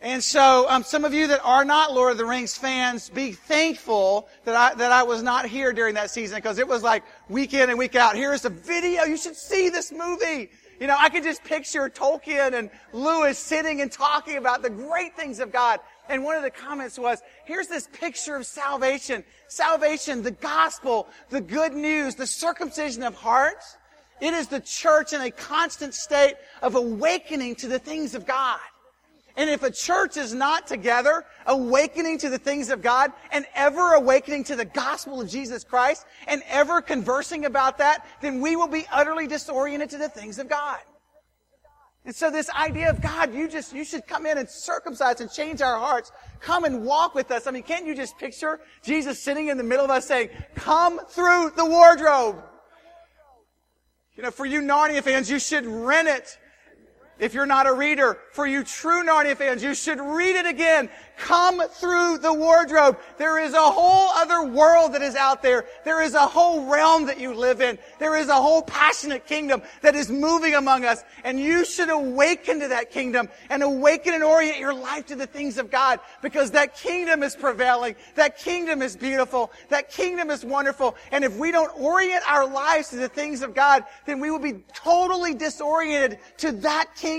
And 0.00 0.24
so, 0.24 0.66
um, 0.68 0.82
some 0.82 1.04
of 1.04 1.14
you 1.14 1.26
that 1.28 1.40
are 1.44 1.64
not 1.64 1.92
Lord 1.92 2.12
of 2.12 2.18
the 2.18 2.24
Rings 2.24 2.56
fans, 2.56 3.08
be 3.10 3.32
thankful 3.32 4.28
that 4.44 4.54
I 4.54 4.74
that 4.76 4.92
I 4.92 5.02
was 5.02 5.22
not 5.22 5.44
here 5.46 5.74
during 5.74 5.94
that 5.94 6.10
season 6.10 6.38
because 6.38 6.58
it 6.58 6.66
was 6.66 6.82
like 6.82 7.04
week 7.28 7.52
in 7.52 7.68
and 7.68 7.78
week 7.78 7.96
out. 7.96 8.16
Here's 8.16 8.46
a 8.46 8.50
video. 8.50 9.02
You 9.02 9.18
should 9.18 9.36
see 9.36 9.68
this 9.68 9.92
movie. 9.92 10.50
You 10.80 10.86
know, 10.86 10.96
I 10.98 11.10
could 11.10 11.22
just 11.22 11.44
picture 11.44 11.88
Tolkien 11.90 12.54
and 12.54 12.70
Lewis 12.92 13.38
sitting 13.38 13.82
and 13.82 13.92
talking 13.92 14.38
about 14.38 14.62
the 14.62 14.70
great 14.70 15.14
things 15.14 15.38
of 15.38 15.52
God. 15.52 15.80
And 16.08 16.24
one 16.24 16.36
of 16.36 16.42
the 16.42 16.50
comments 16.50 16.98
was, 16.98 17.22
here's 17.44 17.68
this 17.68 17.88
picture 17.92 18.36
of 18.36 18.44
salvation. 18.46 19.24
Salvation, 19.48 20.22
the 20.22 20.32
gospel, 20.32 21.08
the 21.30 21.40
good 21.40 21.74
news, 21.74 22.14
the 22.14 22.26
circumcision 22.26 23.02
of 23.02 23.14
hearts. 23.14 23.76
It 24.20 24.34
is 24.34 24.48
the 24.48 24.60
church 24.60 25.12
in 25.12 25.20
a 25.20 25.30
constant 25.30 25.94
state 25.94 26.34
of 26.60 26.74
awakening 26.74 27.56
to 27.56 27.68
the 27.68 27.78
things 27.78 28.14
of 28.14 28.26
God. 28.26 28.60
And 29.36 29.48
if 29.48 29.62
a 29.62 29.70
church 29.70 30.16
is 30.16 30.34
not 30.34 30.66
together, 30.66 31.24
awakening 31.46 32.18
to 32.18 32.28
the 32.28 32.38
things 32.38 32.68
of 32.68 32.82
God, 32.82 33.12
and 33.30 33.46
ever 33.54 33.94
awakening 33.94 34.44
to 34.44 34.56
the 34.56 34.64
gospel 34.66 35.20
of 35.22 35.28
Jesus 35.28 35.64
Christ, 35.64 36.04
and 36.28 36.42
ever 36.48 36.82
conversing 36.82 37.46
about 37.46 37.78
that, 37.78 38.06
then 38.20 38.40
we 38.40 38.56
will 38.56 38.68
be 38.68 38.86
utterly 38.92 39.26
disoriented 39.26 39.90
to 39.90 39.98
the 39.98 40.08
things 40.08 40.38
of 40.38 40.48
God. 40.48 40.78
And 42.04 42.14
so 42.14 42.30
this 42.30 42.50
idea 42.50 42.90
of 42.90 43.00
God, 43.00 43.32
you 43.32 43.48
just, 43.48 43.72
you 43.72 43.84
should 43.84 44.06
come 44.08 44.26
in 44.26 44.36
and 44.36 44.48
circumcise 44.48 45.20
and 45.20 45.30
change 45.30 45.62
our 45.62 45.78
hearts. 45.78 46.10
Come 46.40 46.64
and 46.64 46.84
walk 46.84 47.14
with 47.14 47.30
us. 47.30 47.46
I 47.46 47.52
mean, 47.52 47.62
can't 47.62 47.86
you 47.86 47.94
just 47.94 48.18
picture 48.18 48.60
Jesus 48.82 49.22
sitting 49.22 49.48
in 49.48 49.56
the 49.56 49.62
middle 49.62 49.84
of 49.84 49.90
us 49.90 50.08
saying, 50.08 50.30
come 50.56 50.98
through 51.06 51.52
the 51.56 51.64
wardrobe? 51.64 52.42
You 54.16 54.24
know, 54.24 54.32
for 54.32 54.44
you 54.44 54.60
Narnia 54.60 55.02
fans, 55.02 55.30
you 55.30 55.38
should 55.38 55.64
rent 55.64 56.08
it 56.08 56.38
if 57.22 57.34
you're 57.34 57.46
not 57.46 57.68
a 57.68 57.72
reader, 57.72 58.18
for 58.32 58.48
you 58.48 58.64
true 58.64 59.04
Narnia 59.04 59.36
fans, 59.36 59.62
you 59.62 59.76
should 59.76 60.00
read 60.00 60.34
it 60.34 60.44
again. 60.44 60.90
Come 61.18 61.62
through 61.68 62.18
the 62.18 62.34
wardrobe. 62.34 62.98
There 63.16 63.38
is 63.38 63.54
a 63.54 63.60
whole 63.60 64.08
other 64.14 64.42
world 64.42 64.94
that 64.94 65.02
is 65.02 65.14
out 65.14 65.40
there. 65.40 65.66
There 65.84 66.02
is 66.02 66.14
a 66.14 66.26
whole 66.26 66.66
realm 66.66 67.06
that 67.06 67.20
you 67.20 67.32
live 67.32 67.60
in. 67.60 67.78
There 68.00 68.16
is 68.16 68.28
a 68.28 68.34
whole 68.34 68.62
passionate 68.62 69.24
kingdom 69.24 69.62
that 69.82 69.94
is 69.94 70.10
moving 70.10 70.54
among 70.54 70.84
us. 70.84 71.04
And 71.22 71.38
you 71.38 71.64
should 71.64 71.90
awaken 71.90 72.58
to 72.58 72.68
that 72.68 72.90
kingdom 72.90 73.28
and 73.50 73.62
awaken 73.62 74.14
and 74.14 74.24
orient 74.24 74.58
your 74.58 74.74
life 74.74 75.06
to 75.06 75.14
the 75.14 75.28
things 75.28 75.58
of 75.58 75.70
God 75.70 76.00
because 76.22 76.50
that 76.52 76.74
kingdom 76.74 77.22
is 77.22 77.36
prevailing. 77.36 77.94
That 78.16 78.36
kingdom 78.36 78.82
is 78.82 78.96
beautiful. 78.96 79.52
That 79.68 79.90
kingdom 79.90 80.28
is 80.28 80.44
wonderful. 80.44 80.96
And 81.12 81.22
if 81.22 81.36
we 81.36 81.52
don't 81.52 81.70
orient 81.78 82.28
our 82.28 82.48
lives 82.48 82.88
to 82.88 82.96
the 82.96 83.08
things 83.08 83.42
of 83.42 83.54
God, 83.54 83.84
then 84.06 84.18
we 84.18 84.32
will 84.32 84.40
be 84.40 84.64
totally 84.74 85.34
disoriented 85.34 86.18
to 86.38 86.50
that 86.52 86.96
kingdom. 86.96 87.11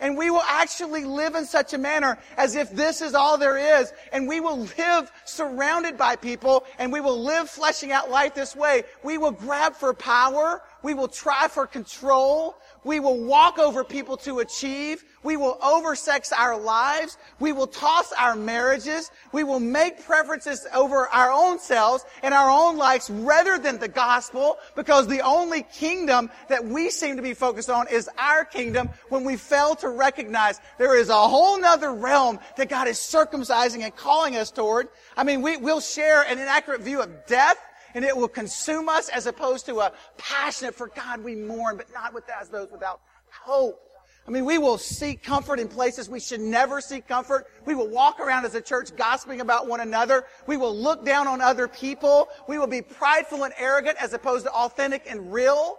And 0.00 0.18
we 0.18 0.28
will 0.28 0.42
actually 0.42 1.04
live 1.04 1.34
in 1.34 1.46
such 1.46 1.72
a 1.72 1.78
manner 1.78 2.18
as 2.36 2.56
if 2.56 2.70
this 2.72 3.00
is 3.00 3.14
all 3.14 3.38
there 3.38 3.80
is. 3.80 3.92
And 4.12 4.28
we 4.28 4.40
will 4.40 4.58
live 4.76 5.10
surrounded 5.24 5.96
by 5.96 6.16
people 6.16 6.64
and 6.78 6.92
we 6.92 7.00
will 7.00 7.22
live 7.22 7.48
fleshing 7.48 7.92
out 7.92 8.10
life 8.10 8.34
this 8.34 8.56
way. 8.56 8.82
We 9.02 9.18
will 9.18 9.30
grab 9.30 9.74
for 9.74 9.94
power. 9.94 10.62
We 10.82 10.94
will 10.94 11.08
try 11.08 11.48
for 11.48 11.66
control. 11.66 12.56
We 12.82 13.00
will 13.00 13.24
walk 13.24 13.58
over 13.58 13.84
people 13.84 14.16
to 14.18 14.40
achieve. 14.40 15.04
We 15.24 15.36
will 15.36 15.58
oversex 15.62 16.32
our 16.32 16.56
lives. 16.56 17.18
We 17.40 17.52
will 17.52 17.66
toss 17.66 18.12
our 18.12 18.36
marriages. 18.36 19.10
We 19.32 19.42
will 19.42 19.58
make 19.58 20.04
preferences 20.04 20.66
over 20.72 21.08
our 21.08 21.32
own 21.32 21.58
selves 21.58 22.04
and 22.22 22.32
our 22.32 22.50
own 22.50 22.76
lives 22.76 23.10
rather 23.10 23.58
than 23.58 23.78
the 23.78 23.88
gospel 23.88 24.58
because 24.76 25.08
the 25.08 25.22
only 25.22 25.62
kingdom 25.62 26.30
that 26.48 26.64
we 26.64 26.90
seem 26.90 27.16
to 27.16 27.22
be 27.22 27.34
focused 27.34 27.70
on 27.70 27.88
is 27.88 28.08
our 28.18 28.44
kingdom 28.44 28.90
when 29.08 29.24
we 29.24 29.36
fail 29.36 29.74
to 29.76 29.88
recognize 29.88 30.60
there 30.78 30.96
is 30.96 31.08
a 31.08 31.14
whole 31.14 31.58
nother 31.58 31.92
realm 31.92 32.38
that 32.56 32.68
God 32.68 32.86
is 32.86 32.98
circumcising 32.98 33.80
and 33.82 33.96
calling 33.96 34.36
us 34.36 34.50
toward. 34.50 34.88
I 35.16 35.24
mean, 35.24 35.40
we, 35.40 35.56
will 35.56 35.80
share 35.80 36.22
an 36.22 36.38
inaccurate 36.38 36.82
view 36.82 37.00
of 37.00 37.26
death 37.26 37.56
and 37.94 38.04
it 38.04 38.14
will 38.14 38.28
consume 38.28 38.88
us 38.88 39.08
as 39.08 39.26
opposed 39.26 39.66
to 39.66 39.80
a 39.80 39.92
passionate 40.18 40.74
for 40.74 40.88
God 40.88 41.24
we 41.24 41.34
mourn, 41.34 41.76
but 41.78 41.86
not 41.94 42.12
with 42.12 42.24
as 42.28 42.48
those 42.48 42.70
without 42.70 43.00
hope. 43.30 43.83
I 44.26 44.30
mean, 44.30 44.46
we 44.46 44.56
will 44.56 44.78
seek 44.78 45.22
comfort 45.22 45.60
in 45.60 45.68
places 45.68 46.08
we 46.08 46.18
should 46.18 46.40
never 46.40 46.80
seek 46.80 47.06
comfort. 47.06 47.46
We 47.66 47.74
will 47.74 47.88
walk 47.88 48.20
around 48.20 48.46
as 48.46 48.54
a 48.54 48.60
church 48.60 48.96
gossiping 48.96 49.42
about 49.42 49.66
one 49.68 49.80
another. 49.80 50.24
We 50.46 50.56
will 50.56 50.74
look 50.74 51.04
down 51.04 51.28
on 51.28 51.42
other 51.42 51.68
people. 51.68 52.28
We 52.48 52.56
will 52.56 52.66
be 52.66 52.80
prideful 52.80 53.44
and 53.44 53.52
arrogant 53.58 53.98
as 54.00 54.14
opposed 54.14 54.46
to 54.46 54.52
authentic 54.52 55.04
and 55.06 55.30
real. 55.30 55.78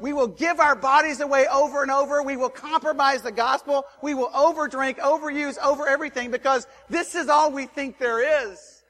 We 0.00 0.12
will 0.12 0.26
give 0.26 0.58
our 0.58 0.74
bodies 0.74 1.20
away 1.20 1.46
over 1.46 1.82
and 1.82 1.90
over. 1.92 2.24
We 2.24 2.36
will 2.36 2.50
compromise 2.50 3.22
the 3.22 3.30
gospel. 3.30 3.86
We 4.02 4.14
will 4.14 4.30
overdrink, 4.30 4.98
overuse, 4.98 5.56
over 5.62 5.86
everything 5.86 6.32
because 6.32 6.66
this 6.90 7.14
is 7.14 7.28
all 7.28 7.52
we 7.52 7.66
think 7.66 7.98
there 8.00 8.48
is. 8.50 8.82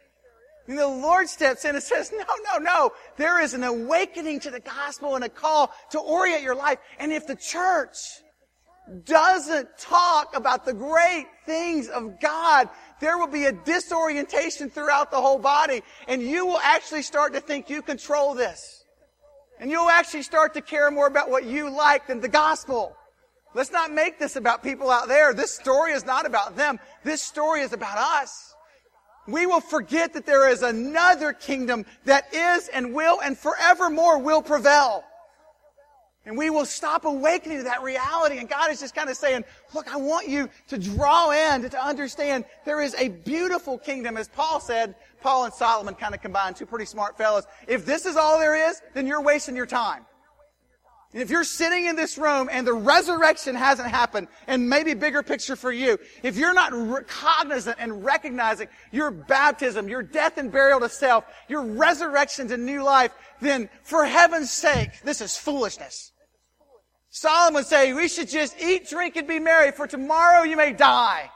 And 0.66 0.78
the 0.78 0.88
Lord 0.88 1.28
steps 1.28 1.66
in 1.66 1.74
and 1.74 1.82
says, 1.84 2.10
no, 2.10 2.24
no, 2.54 2.58
no. 2.58 2.92
There 3.18 3.42
is 3.42 3.52
an 3.52 3.64
awakening 3.64 4.40
to 4.40 4.50
the 4.50 4.60
gospel 4.60 5.14
and 5.14 5.24
a 5.24 5.28
call 5.28 5.70
to 5.90 5.98
orient 5.98 6.42
your 6.42 6.54
life. 6.54 6.78
And 6.98 7.12
if 7.12 7.26
the 7.26 7.36
church 7.36 8.21
doesn't 9.04 9.68
talk 9.78 10.36
about 10.36 10.64
the 10.64 10.72
great 10.72 11.26
things 11.46 11.88
of 11.88 12.20
God, 12.20 12.68
there 13.00 13.18
will 13.18 13.26
be 13.26 13.44
a 13.44 13.52
disorientation 13.52 14.70
throughout 14.70 15.10
the 15.10 15.20
whole 15.20 15.38
body 15.38 15.82
and 16.08 16.22
you 16.22 16.46
will 16.46 16.58
actually 16.58 17.02
start 17.02 17.32
to 17.34 17.40
think 17.40 17.70
you 17.70 17.82
control 17.82 18.34
this. 18.34 18.84
And 19.60 19.70
you'll 19.70 19.90
actually 19.90 20.22
start 20.22 20.54
to 20.54 20.60
care 20.60 20.90
more 20.90 21.06
about 21.06 21.30
what 21.30 21.44
you 21.44 21.70
like 21.70 22.08
than 22.08 22.20
the 22.20 22.28
gospel. 22.28 22.96
Let's 23.54 23.70
not 23.70 23.92
make 23.92 24.18
this 24.18 24.36
about 24.36 24.62
people 24.62 24.90
out 24.90 25.08
there. 25.08 25.34
This 25.34 25.52
story 25.52 25.92
is 25.92 26.04
not 26.04 26.26
about 26.26 26.56
them. 26.56 26.80
This 27.04 27.22
story 27.22 27.60
is 27.60 27.72
about 27.72 27.98
us. 27.98 28.54
We 29.28 29.46
will 29.46 29.60
forget 29.60 30.14
that 30.14 30.26
there 30.26 30.48
is 30.48 30.62
another 30.62 31.32
kingdom 31.32 31.86
that 32.04 32.34
is 32.34 32.68
and 32.68 32.92
will 32.92 33.20
and 33.20 33.38
forevermore 33.38 34.18
will 34.18 34.42
prevail. 34.42 35.04
And 36.24 36.38
we 36.38 36.50
will 36.50 36.64
stop 36.64 37.04
awakening 37.04 37.58
to 37.58 37.64
that 37.64 37.82
reality. 37.82 38.38
And 38.38 38.48
God 38.48 38.70
is 38.70 38.78
just 38.78 38.94
kind 38.94 39.10
of 39.10 39.16
saying, 39.16 39.44
look, 39.74 39.92
I 39.92 39.96
want 39.96 40.28
you 40.28 40.48
to 40.68 40.78
draw 40.78 41.30
in, 41.30 41.68
to 41.68 41.84
understand 41.84 42.44
there 42.64 42.80
is 42.80 42.94
a 42.94 43.08
beautiful 43.08 43.76
kingdom. 43.76 44.16
As 44.16 44.28
Paul 44.28 44.60
said, 44.60 44.94
Paul 45.20 45.46
and 45.46 45.54
Solomon 45.54 45.94
kind 45.94 46.14
of 46.14 46.22
combined, 46.22 46.56
two 46.56 46.66
pretty 46.66 46.86
smart 46.86 47.18
fellows. 47.18 47.44
If 47.66 47.84
this 47.84 48.06
is 48.06 48.16
all 48.16 48.38
there 48.38 48.70
is, 48.70 48.82
then 48.94 49.06
you're 49.06 49.22
wasting 49.22 49.56
your 49.56 49.66
time. 49.66 50.04
If 51.14 51.28
you're 51.28 51.44
sitting 51.44 51.86
in 51.86 51.96
this 51.96 52.16
room 52.16 52.48
and 52.50 52.66
the 52.66 52.72
resurrection 52.72 53.54
hasn't 53.54 53.88
happened, 53.88 54.28
and 54.46 54.68
maybe 54.68 54.94
bigger 54.94 55.22
picture 55.22 55.56
for 55.56 55.70
you, 55.70 55.98
if 56.22 56.38
you're 56.38 56.54
not 56.54 56.72
cognizant 57.06 57.76
and 57.78 58.02
recognizing 58.02 58.68
your 58.92 59.10
baptism, 59.10 59.88
your 59.88 60.02
death 60.02 60.38
and 60.38 60.50
burial 60.50 60.80
to 60.80 60.88
self, 60.88 61.24
your 61.48 61.62
resurrection 61.62 62.48
to 62.48 62.56
new 62.56 62.82
life, 62.82 63.12
then 63.42 63.68
for 63.82 64.06
heaven's 64.06 64.50
sake, 64.50 64.88
this 65.04 65.20
is 65.20 65.36
foolishness. 65.36 66.12
Solomon 67.10 67.54
would 67.54 67.66
say, 67.66 67.92
we 67.92 68.08
should 68.08 68.30
just 68.30 68.58
eat, 68.58 68.88
drink, 68.88 69.16
and 69.16 69.28
be 69.28 69.38
merry, 69.38 69.70
for 69.70 69.86
tomorrow 69.86 70.44
you 70.44 70.56
may 70.56 70.72
die. 70.72 71.30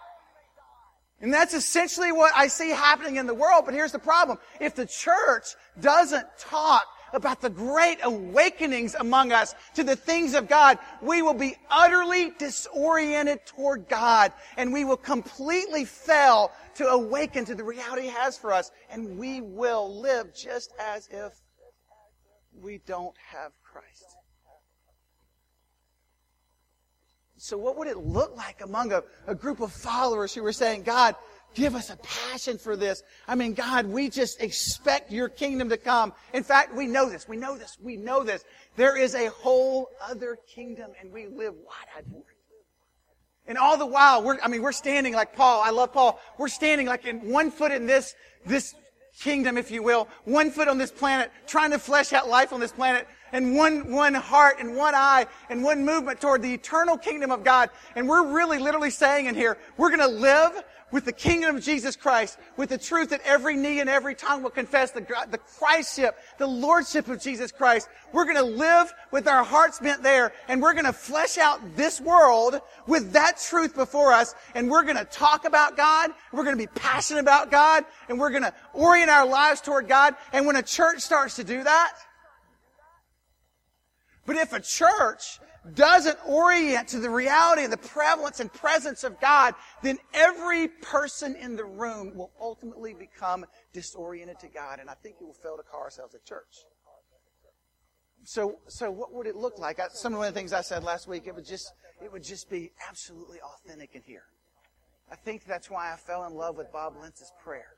And 1.21 1.33
that's 1.33 1.53
essentially 1.53 2.13
what 2.13 2.33
I 2.35 2.47
see 2.49 2.71
happening 2.71 3.17
in 3.17 3.27
the 3.27 3.35
world. 3.35 3.65
But 3.67 3.75
here's 3.75 3.93
the 3.93 3.99
problem. 3.99 4.39
If 4.59 4.75
the 4.75 4.87
church 4.87 5.49
doesn't 5.81 6.27
talk 6.39 6.85
about 7.13 7.41
the 7.41 7.51
great 7.51 7.99
awakenings 8.03 8.95
among 8.95 9.33
us 9.33 9.55
to 9.75 9.85
the 9.85 9.97
things 9.97 10.35
of 10.35 10.49
God, 10.49 10.79
we 11.01 11.23
will 11.23 11.35
be 11.35 11.57
utterly 11.71 12.33
disoriented 12.39 13.45
toward 13.47 13.89
God 13.89 14.33
and 14.57 14.73
we 14.73 14.85
will 14.85 14.97
completely 14.97 15.85
fail 15.85 16.53
to 16.75 16.87
awaken 16.87 17.45
to 17.45 17.55
the 17.55 17.65
reality 17.65 18.03
He 18.03 18.09
has 18.09 18.37
for 18.37 18.53
us 18.53 18.71
and 18.91 19.19
we 19.19 19.41
will 19.41 20.01
live 20.01 20.35
just 20.35 20.73
as 20.79 21.09
if 21.11 21.33
we 22.53 22.79
don't 22.87 23.17
have 23.33 23.53
Christ. 23.63 24.05
So 27.39 27.57
what 27.57 27.77
would 27.77 27.87
it 27.87 27.99
look 27.99 28.35
like 28.37 28.63
among 28.63 28.93
a, 28.93 29.03
a 29.27 29.35
group 29.35 29.61
of 29.61 29.71
followers 29.73 30.35
who 30.35 30.43
were 30.43 30.53
saying, 30.53 30.83
God, 30.83 31.15
Give 31.57 31.75
us 31.75 31.89
a 31.89 31.97
passion 31.97 32.59
for 32.59 32.77
this. 32.77 33.03
I 33.27 33.35
mean, 33.35 33.55
God, 33.55 33.87
we 33.87 34.11
just 34.11 34.43
expect 34.43 35.11
your 35.11 35.31
kingdom 35.31 35.71
to 35.71 35.79
come. 35.79 36.13
In 36.35 36.43
fact, 36.43 36.75
we 36.75 36.87
know 36.87 37.09
this. 37.09 37.27
We 37.27 37.39
know 37.39 37.57
this. 37.57 37.79
We 37.83 37.97
know 37.97 38.23
this. 38.23 38.45
There 38.77 38.95
is 38.95 39.15
a 39.15 39.31
whole 39.31 39.89
other 40.07 40.37
kingdom 40.47 40.91
and 41.01 41.11
we 41.11 41.27
live 41.27 41.55
wide-eyed 41.55 42.05
for 42.13 42.19
it. 42.19 42.37
And 43.47 43.57
all 43.57 43.79
the 43.79 43.87
while, 43.87 44.23
we're, 44.23 44.39
I 44.43 44.49
mean, 44.49 44.61
we're 44.61 44.73
standing 44.73 45.15
like 45.15 45.35
Paul. 45.35 45.63
I 45.65 45.71
love 45.71 45.95
Paul. 45.95 46.21
We're 46.37 46.49
standing 46.49 46.89
like 46.89 47.07
in 47.07 47.31
one 47.31 47.51
foot 47.51 47.73
in 47.73 47.87
this, 47.87 48.15
this 48.45 48.75
kingdom, 49.19 49.57
if 49.57 49.71
you 49.71 49.83
will, 49.83 50.09
one 50.25 50.51
foot 50.51 50.69
on 50.69 50.77
this 50.77 50.91
planet, 50.91 51.31
trying 51.47 51.71
to 51.71 51.79
flesh 51.79 52.13
out 52.13 52.29
life 52.29 52.53
on 52.53 52.61
this 52.61 52.73
planet, 52.73 53.09
and 53.33 53.57
one, 53.57 53.91
one 53.91 54.13
heart 54.13 54.57
and 54.61 54.77
one 54.77 54.95
eye 54.95 55.27
and 55.49 55.63
one 55.65 55.87
movement 55.87 56.21
toward 56.21 56.43
the 56.43 56.53
eternal 56.53 56.99
kingdom 56.99 57.31
of 57.31 57.45
God. 57.45 57.71
And 57.95 58.07
we're 58.07 58.27
really 58.27 58.59
literally 58.59 58.91
saying 58.91 59.25
in 59.25 59.35
here, 59.35 59.57
we're 59.79 59.91
gonna 59.91 60.07
live 60.07 60.63
with 60.93 61.05
the 61.05 61.13
kingdom 61.13 61.57
of 61.57 61.63
Jesus 61.65 61.97
Christ, 61.97 62.39
with 62.57 62.69
the 62.69 62.79
truth 62.79 63.11
that 63.11 63.21
every 63.25 63.57
knee 63.57 63.81
and 63.81 63.91
every 63.91 64.15
tongue 64.15 64.43
will 64.43 64.51
confess 64.51 64.93
the, 64.93 65.01
the 65.31 65.39
Christship, 65.39 66.13
the 66.39 66.47
Lordship 66.47 67.09
of 67.09 67.21
Jesus 67.21 67.51
Christ. 67.51 67.89
We're 68.13 68.25
going 68.25 68.37
to 68.37 68.43
live 68.43 68.93
with 69.11 69.27
our 69.27 69.43
hearts 69.43 69.81
bent 69.81 70.03
there, 70.03 70.33
and 70.47 70.63
we're 70.63 70.75
going 70.75 70.85
to 70.85 70.93
flesh 70.93 71.39
out 71.39 71.61
this 71.77 72.01
world 72.01 72.61
with 72.87 73.13
that 73.13 73.39
truth 73.39 73.75
before 73.75 74.13
us, 74.13 74.35
and 74.55 74.71
we're 74.71 74.85
going 74.85 74.97
to 74.97 75.05
talk 75.05 75.45
about 75.45 75.77
God, 75.77 76.13
we're 76.33 76.45
going 76.45 76.57
to 76.57 76.63
be 76.63 76.71
passionate 76.75 77.21
about 77.21 77.51
God, 77.51 77.85
and 78.09 78.19
we're 78.19 78.31
going 78.31 78.45
to 78.45 78.55
orient 78.73 79.11
our 79.11 79.27
lives 79.27 79.61
toward 79.61 79.89
God. 79.89 80.15
And 80.33 80.47
when 80.47 80.57
a 80.57 80.63
church 80.63 81.01
starts 81.01 81.37
to 81.37 81.45
do 81.45 81.65
that, 81.65 81.95
but 84.25 84.37
if 84.37 84.53
a 84.53 84.61
church 84.61 85.41
doesn't 85.75 86.19
orient 86.27 86.89
to 86.89 87.01
the 87.01 87.11
reality 87.11 87.65
and 87.65 87.73
the 87.73 87.79
prevalence 87.79 88.41
and 88.41 88.53
presence 88.53 89.05
of 89.05 89.21
God, 89.21 89.55
then 89.83 89.99
every 90.15 90.69
person 90.69 91.35
in 91.37 91.57
the 91.57 91.65
room 91.65 92.13
will 92.15 92.31
ultimately 92.41 92.95
become 92.95 93.45
disoriented 93.73 94.39
to 94.41 94.49
God. 94.49 94.81
And 94.81 94.89
I 94.89 94.95
think 94.95 95.21
we 95.21 95.27
will 95.27 95.35
fail 95.35 95.57
to 95.57 95.63
call 95.63 95.81
ourselves 95.81 96.15
a 96.15 96.29
church. 96.29 96.65
So, 98.25 98.57
so 98.67 98.91
what 98.91 99.13
would 99.13 99.27
it 99.27 99.37
look 99.37 99.59
like? 99.59 99.79
I, 99.79 99.87
some 99.93 100.15
of 100.15 100.21
the 100.21 100.33
things 100.33 100.53
I 100.53 100.61
said 100.61 100.83
last 100.83 101.07
week, 101.07 101.25
it 101.27 101.35
would 101.35 101.47
just, 101.47 101.73
it 102.03 102.13
would 102.13 102.25
just 102.25 102.51
be 102.51 102.73
absolutely 102.89 103.39
authentic 103.41 103.95
in 103.95 104.03
here. 104.05 104.25
I 105.11 105.15
think 105.15 105.45
that's 105.45 105.71
why 105.71 105.93
I 105.93 105.97
fell 105.97 106.25
in 106.25 106.35
love 106.35 106.57
with 106.57 106.73
Bob 106.73 106.95
Lentz's 107.01 107.31
prayer. 107.43 107.77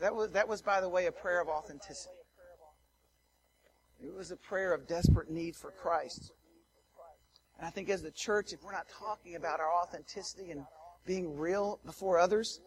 That 0.00 0.14
was, 0.14 0.30
that 0.30 0.48
was, 0.48 0.62
by 0.62 0.80
the 0.80 0.88
way, 0.88 1.06
a 1.06 1.12
prayer 1.12 1.42
of 1.42 1.48
authenticity. 1.48 2.23
It 4.02 4.14
was 4.14 4.30
a 4.30 4.36
prayer 4.36 4.72
of 4.72 4.86
desperate 4.86 5.30
need 5.30 5.56
for 5.56 5.70
Christ. 5.70 6.32
And 7.58 7.66
I 7.66 7.70
think 7.70 7.88
as 7.88 8.02
the 8.02 8.10
church, 8.10 8.52
if 8.52 8.62
we're 8.62 8.72
not 8.72 8.88
talking 8.88 9.36
about 9.36 9.60
our 9.60 9.72
authenticity 9.72 10.50
and 10.50 10.64
being 11.06 11.36
real 11.36 11.80
before 11.84 12.18
others, 12.18 12.60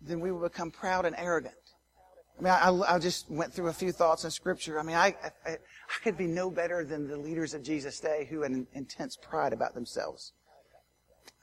then 0.00 0.20
we 0.20 0.30
will 0.30 0.40
become 0.40 0.70
proud 0.70 1.06
and 1.06 1.16
arrogant. 1.16 1.54
I 2.38 2.42
mean, 2.42 2.52
I, 2.52 2.96
I 2.96 2.98
just 2.98 3.30
went 3.30 3.52
through 3.52 3.68
a 3.68 3.72
few 3.72 3.92
thoughts 3.92 4.24
in 4.24 4.30
Scripture. 4.30 4.80
I 4.80 4.82
mean, 4.82 4.96
I, 4.96 5.14
I, 5.46 5.50
I 5.50 6.02
could 6.02 6.18
be 6.18 6.26
no 6.26 6.50
better 6.50 6.84
than 6.84 7.06
the 7.06 7.16
leaders 7.16 7.54
of 7.54 7.62
Jesus' 7.62 8.00
day 8.00 8.26
who 8.28 8.42
had 8.42 8.50
an 8.50 8.66
intense 8.72 9.16
pride 9.16 9.52
about 9.52 9.74
themselves. 9.74 10.32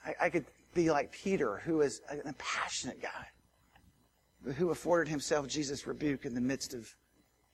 I, 0.06 0.26
I 0.26 0.30
could 0.30 0.46
be 0.74 0.92
like 0.92 1.12
Peter, 1.12 1.62
who 1.64 1.82
is 1.82 2.02
a 2.10 2.34
passionate 2.34 3.02
guy, 3.02 4.54
who 4.54 4.70
afforded 4.70 5.10
himself 5.10 5.48
Jesus' 5.48 5.88
rebuke 5.88 6.26
in 6.26 6.34
the 6.34 6.42
midst 6.42 6.74
of 6.74 6.94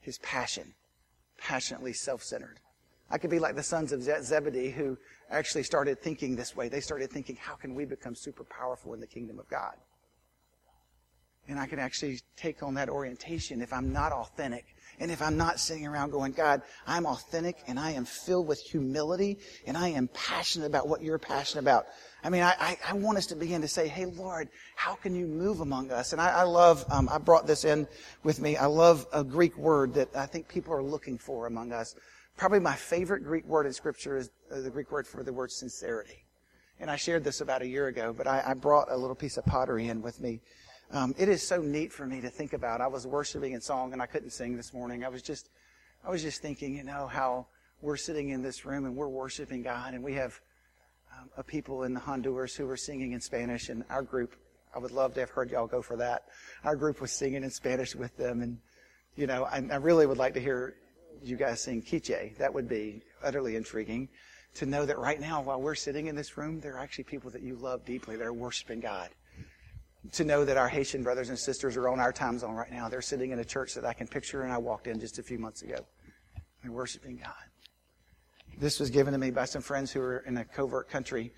his 0.00 0.18
passion 0.18 0.74
passionately 1.38 1.92
self 1.92 2.22
centered. 2.22 2.60
I 3.10 3.18
could 3.18 3.30
be 3.30 3.38
like 3.38 3.56
the 3.56 3.62
sons 3.62 3.92
of 3.92 4.02
Zebedee 4.02 4.70
who 4.70 4.98
actually 5.30 5.62
started 5.62 6.00
thinking 6.00 6.36
this 6.36 6.54
way. 6.54 6.68
They 6.68 6.80
started 6.80 7.10
thinking, 7.10 7.36
how 7.36 7.54
can 7.54 7.74
we 7.74 7.84
become 7.84 8.14
super 8.14 8.44
powerful 8.44 8.92
in 8.92 9.00
the 9.00 9.06
kingdom 9.06 9.38
of 9.38 9.48
God? 9.48 9.74
And 11.48 11.58
I 11.58 11.66
can 11.66 11.78
actually 11.78 12.20
take 12.36 12.62
on 12.62 12.74
that 12.74 12.90
orientation 12.90 13.62
if 13.62 13.72
I'm 13.72 13.90
not 13.90 14.12
authentic 14.12 14.66
and 15.00 15.10
if 15.10 15.22
I'm 15.22 15.38
not 15.38 15.58
sitting 15.58 15.86
around 15.86 16.10
going, 16.10 16.32
God, 16.32 16.60
I'm 16.86 17.06
authentic 17.06 17.56
and 17.66 17.80
I 17.80 17.92
am 17.92 18.04
filled 18.04 18.46
with 18.46 18.60
humility 18.60 19.38
and 19.66 19.74
I 19.74 19.88
am 19.88 20.08
passionate 20.08 20.66
about 20.66 20.88
what 20.88 21.02
you're 21.02 21.18
passionate 21.18 21.62
about. 21.62 21.86
I 22.24 22.30
mean, 22.30 22.42
I, 22.42 22.76
I, 22.86 22.94
want 22.94 23.16
us 23.16 23.26
to 23.26 23.36
begin 23.36 23.60
to 23.60 23.68
say, 23.68 23.86
hey, 23.86 24.06
Lord, 24.06 24.48
how 24.74 24.94
can 24.96 25.14
you 25.14 25.26
move 25.26 25.60
among 25.60 25.92
us? 25.92 26.12
And 26.12 26.20
I, 26.20 26.30
I 26.30 26.42
love, 26.42 26.84
um, 26.90 27.08
I 27.08 27.18
brought 27.18 27.46
this 27.46 27.64
in 27.64 27.86
with 28.24 28.40
me. 28.40 28.56
I 28.56 28.66
love 28.66 29.06
a 29.12 29.22
Greek 29.22 29.56
word 29.56 29.94
that 29.94 30.08
I 30.16 30.26
think 30.26 30.48
people 30.48 30.74
are 30.74 30.82
looking 30.82 31.16
for 31.16 31.46
among 31.46 31.72
us. 31.72 31.94
Probably 32.36 32.58
my 32.58 32.74
favorite 32.74 33.22
Greek 33.22 33.46
word 33.46 33.66
in 33.66 33.72
Scripture 33.72 34.16
is 34.16 34.30
uh, 34.52 34.60
the 34.60 34.70
Greek 34.70 34.90
word 34.90 35.06
for 35.06 35.22
the 35.22 35.32
word 35.32 35.52
sincerity. 35.52 36.24
And 36.80 36.90
I 36.90 36.96
shared 36.96 37.22
this 37.22 37.40
about 37.40 37.62
a 37.62 37.66
year 37.66 37.86
ago, 37.86 38.12
but 38.16 38.26
I, 38.26 38.42
I 38.48 38.54
brought 38.54 38.90
a 38.90 38.96
little 38.96 39.16
piece 39.16 39.36
of 39.36 39.46
pottery 39.46 39.88
in 39.88 40.02
with 40.02 40.20
me 40.20 40.40
um, 40.90 41.14
it 41.18 41.28
is 41.28 41.46
so 41.46 41.60
neat 41.60 41.92
for 41.92 42.06
me 42.06 42.20
to 42.20 42.30
think 42.30 42.54
about. 42.54 42.80
I 42.80 42.86
was 42.86 43.06
worshiping 43.06 43.52
in 43.52 43.60
song 43.60 43.92
and 43.92 44.00
I 44.00 44.06
couldn't 44.06 44.30
sing 44.30 44.56
this 44.56 44.72
morning. 44.72 45.04
I 45.04 45.08
was 45.08 45.20
just, 45.20 45.50
I 46.04 46.10
was 46.10 46.22
just 46.22 46.40
thinking, 46.40 46.76
you 46.76 46.82
know, 46.82 47.06
how 47.06 47.46
we're 47.82 47.96
sitting 47.96 48.30
in 48.30 48.42
this 48.42 48.64
room 48.64 48.86
and 48.86 48.96
we're 48.96 49.08
worshiping 49.08 49.62
God 49.62 49.92
and 49.92 50.02
we 50.02 50.14
have 50.14 50.40
um, 51.18 51.30
a 51.36 51.42
people 51.42 51.84
in 51.84 51.94
the 51.94 52.00
Honduras 52.00 52.54
who 52.54 52.66
were 52.66 52.76
singing 52.76 53.12
in 53.12 53.20
Spanish 53.20 53.68
and 53.68 53.84
our 53.90 54.02
group, 54.02 54.34
I 54.74 54.78
would 54.78 54.92
love 54.92 55.14
to 55.14 55.20
have 55.20 55.30
heard 55.30 55.50
y'all 55.50 55.66
go 55.66 55.82
for 55.82 55.96
that. 55.96 56.24
Our 56.64 56.76
group 56.76 57.00
was 57.00 57.12
singing 57.12 57.42
in 57.44 57.50
Spanish 57.50 57.94
with 57.94 58.16
them 58.16 58.42
and, 58.42 58.58
you 59.16 59.26
know, 59.26 59.44
I, 59.44 59.66
I 59.70 59.76
really 59.76 60.06
would 60.06 60.18
like 60.18 60.34
to 60.34 60.40
hear 60.40 60.76
you 61.22 61.36
guys 61.36 61.60
sing 61.60 61.82
Quiche. 61.82 62.36
That 62.38 62.52
would 62.52 62.68
be 62.68 63.02
utterly 63.22 63.56
intriguing 63.56 64.08
to 64.54 64.66
know 64.66 64.84
that 64.86 64.98
right 64.98 65.20
now 65.20 65.42
while 65.42 65.60
we're 65.60 65.74
sitting 65.74 66.06
in 66.06 66.16
this 66.16 66.36
room, 66.36 66.60
there 66.60 66.74
are 66.76 66.78
actually 66.78 67.04
people 67.04 67.30
that 67.30 67.42
you 67.42 67.56
love 67.56 67.84
deeply 67.84 68.16
that 68.16 68.26
are 68.26 68.32
worshiping 68.32 68.80
God 68.80 69.10
to 70.12 70.24
know 70.24 70.44
that 70.44 70.56
our 70.56 70.68
Haitian 70.68 71.02
brothers 71.02 71.28
and 71.28 71.38
sisters 71.38 71.76
are 71.76 71.88
on 71.88 72.00
our 72.00 72.12
time 72.12 72.38
zone 72.38 72.54
right 72.54 72.70
now. 72.70 72.88
They're 72.88 73.02
sitting 73.02 73.30
in 73.30 73.40
a 73.40 73.44
church 73.44 73.74
that 73.74 73.84
I 73.84 73.92
can 73.92 74.06
picture 74.06 74.42
and 74.42 74.52
I 74.52 74.58
walked 74.58 74.86
in 74.86 75.00
just 75.00 75.18
a 75.18 75.22
few 75.22 75.38
months 75.38 75.62
ago. 75.62 75.84
They're 76.62 76.72
worshiping 76.72 77.16
God. 77.16 77.47
This 78.60 78.80
was 78.80 78.90
given 78.90 79.12
to 79.12 79.18
me 79.18 79.30
by 79.30 79.44
some 79.44 79.62
friends 79.62 79.92
who 79.92 80.00
were 80.00 80.24
in 80.26 80.36
a 80.38 80.44
covert 80.44 80.88
country, 80.88 81.32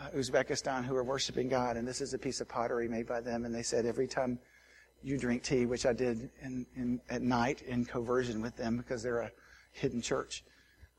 uh, 0.00 0.08
Uzbekistan, 0.16 0.84
who 0.84 0.94
were 0.94 1.04
worshiping 1.04 1.48
God. 1.48 1.76
And 1.76 1.86
this 1.86 2.00
is 2.00 2.12
a 2.12 2.18
piece 2.18 2.40
of 2.40 2.48
pottery 2.48 2.88
made 2.88 3.06
by 3.06 3.20
them. 3.20 3.44
And 3.44 3.54
they 3.54 3.62
said 3.62 3.86
every 3.86 4.08
time 4.08 4.40
you 5.00 5.16
drink 5.16 5.44
tea, 5.44 5.64
which 5.64 5.86
I 5.86 5.92
did 5.92 6.28
in, 6.42 6.66
in, 6.74 7.00
at 7.08 7.22
night 7.22 7.62
in 7.62 7.84
conversion 7.84 8.42
with 8.42 8.56
them 8.56 8.76
because 8.76 9.00
they're 9.00 9.20
a 9.20 9.30
hidden 9.70 10.02
church, 10.02 10.42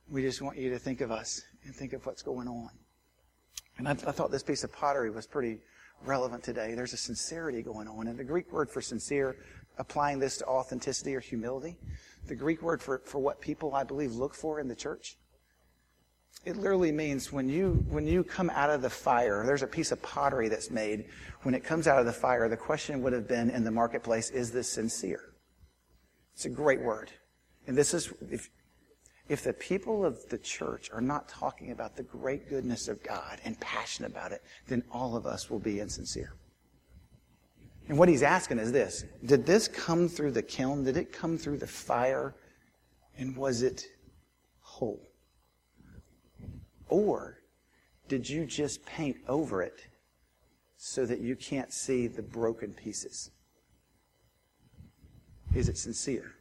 we 0.10 0.22
just 0.22 0.42
want 0.42 0.58
you 0.58 0.70
to 0.70 0.80
think 0.80 1.02
of 1.02 1.12
us 1.12 1.42
and 1.66 1.76
think 1.76 1.92
of 1.92 2.06
what's 2.06 2.22
going 2.22 2.48
on. 2.48 2.70
And 3.78 3.90
I, 3.90 3.92
I 3.92 4.14
thought 4.14 4.32
this 4.32 4.44
piece 4.44 4.64
of 4.64 4.72
pottery 4.72 5.10
was 5.10 5.28
pretty 5.28 5.60
relevant 6.06 6.44
today. 6.44 6.76
There's 6.76 6.94
a 6.94 6.98
sincerity 6.98 7.62
going 7.62 7.90
on. 7.90 8.08
And 8.08 8.18
the 8.18 8.24
Greek 8.24 8.54
word 8.54 8.70
for 8.70 8.80
sincere, 8.80 9.36
applying 9.78 10.20
this 10.20 10.38
to 10.38 10.46
authenticity 10.46 11.14
or 11.14 11.20
humility, 11.20 11.76
the 12.26 12.36
Greek 12.36 12.62
word 12.62 12.82
for, 12.82 13.00
for 13.00 13.20
what 13.20 13.42
people, 13.42 13.76
I 13.76 13.84
believe, 13.84 14.14
look 14.14 14.34
for 14.34 14.62
in 14.62 14.70
the 14.70 14.76
church, 14.76 15.18
it 16.46 16.56
literally 16.56 16.92
means 16.92 17.32
when 17.32 17.50
you, 17.50 17.86
when 17.90 18.08
you 18.08 18.24
come 18.24 18.50
out 18.52 18.70
of 18.70 18.82
the 18.82 18.90
fire, 18.90 19.44
there's 19.46 19.64
a 19.64 19.68
piece 19.68 19.92
of 19.92 20.02
pottery 20.02 20.48
that's 20.48 20.72
made. 20.72 21.06
When 21.44 21.54
it 21.54 21.64
comes 21.64 21.88
out 21.88 22.00
of 22.00 22.06
the 22.06 22.14
fire, 22.14 22.48
the 22.48 22.58
question 22.58 23.02
would 23.04 23.14
have 23.14 23.28
been 23.28 23.50
in 23.50 23.64
the 23.64 23.72
marketplace, 23.72 24.30
is 24.30 24.52
this 24.52 24.72
sincere? 24.72 25.34
It's 26.34 26.46
a 26.46 26.50
great 26.50 26.82
word. 26.82 27.12
And 27.68 27.78
this 27.78 27.94
is, 27.94 28.14
if, 28.32 28.50
if 29.28 29.44
the 29.44 29.54
people 29.54 30.06
of 30.06 30.28
the 30.30 30.38
church 30.38 30.90
are 30.94 31.02
not 31.02 31.28
talking 31.28 31.72
about 31.72 31.96
the 31.96 32.04
great 32.04 32.48
goodness 32.48 32.88
of 32.88 33.04
God 33.04 33.40
and 33.44 33.60
passionate 33.60 34.12
about 34.12 34.32
it, 34.32 34.42
then 34.68 34.84
all 34.92 35.18
of 35.18 35.26
us 35.26 35.50
will 35.50 35.60
be 35.60 35.80
insincere. 35.80 36.36
And 37.90 37.98
what 37.98 38.10
he's 38.10 38.24
asking 38.24 38.60
is 38.60 38.72
this 38.72 39.06
Did 39.26 39.46
this 39.46 39.68
come 39.68 40.08
through 40.08 40.32
the 40.32 40.44
kiln? 40.44 40.84
Did 40.84 40.98
it 40.98 41.12
come 41.12 41.38
through 41.38 41.58
the 41.58 41.68
fire? 41.68 42.36
And 43.18 43.36
was 43.36 43.64
it 43.64 43.84
whole? 44.62 45.02
Or 46.90 47.40
did 48.08 48.30
you 48.30 48.46
just 48.46 48.86
paint 48.86 49.18
over 49.28 49.62
it 49.62 49.86
so 50.78 51.06
that 51.06 51.20
you 51.20 51.36
can't 51.36 51.74
see 51.74 52.08
the 52.08 52.22
broken 52.22 52.74
pieces? 52.74 53.32
Is 55.54 55.70
it 55.70 55.78
sincere? 55.78 56.34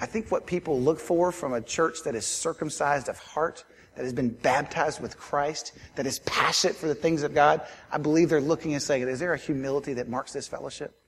I 0.00 0.06
think 0.06 0.30
what 0.30 0.46
people 0.46 0.80
look 0.80 0.98
for 0.98 1.30
from 1.30 1.52
a 1.52 1.60
church 1.60 2.02
that 2.04 2.14
is 2.14 2.26
circumcised 2.26 3.08
of 3.08 3.18
heart, 3.18 3.64
that 3.94 4.02
has 4.02 4.12
been 4.12 4.30
baptized 4.30 5.00
with 5.00 5.16
Christ, 5.18 5.74
that 5.94 6.06
is 6.06 6.18
passionate 6.20 6.74
for 6.74 6.88
the 6.88 6.94
things 6.94 7.22
of 7.22 7.34
God, 7.34 7.60
I 7.90 7.98
believe 7.98 8.28
they're 8.28 8.40
looking 8.40 8.72
and 8.72 8.82
saying, 8.82 9.02
is 9.02 9.20
there 9.20 9.34
a 9.34 9.38
humility 9.38 9.94
that 9.94 10.08
marks 10.08 10.32
this 10.32 10.48
fellowship? 10.48 11.01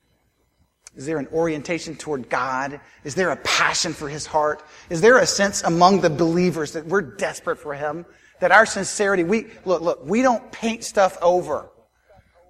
Is 0.96 1.06
there 1.06 1.18
an 1.18 1.26
orientation 1.28 1.96
toward 1.96 2.28
God? 2.28 2.80
Is 3.02 3.14
there 3.14 3.30
a 3.30 3.36
passion 3.36 3.92
for 3.92 4.08
His 4.08 4.26
heart? 4.26 4.62
Is 4.90 5.00
there 5.00 5.18
a 5.18 5.26
sense 5.26 5.62
among 5.62 6.00
the 6.00 6.10
believers 6.10 6.72
that 6.72 6.86
we're 6.86 7.02
desperate 7.02 7.58
for 7.58 7.74
Him? 7.74 8.06
That 8.40 8.52
our 8.52 8.66
sincerity, 8.66 9.24
we, 9.24 9.46
look, 9.64 9.82
look, 9.82 10.04
we 10.04 10.22
don't 10.22 10.52
paint 10.52 10.84
stuff 10.84 11.18
over. 11.20 11.68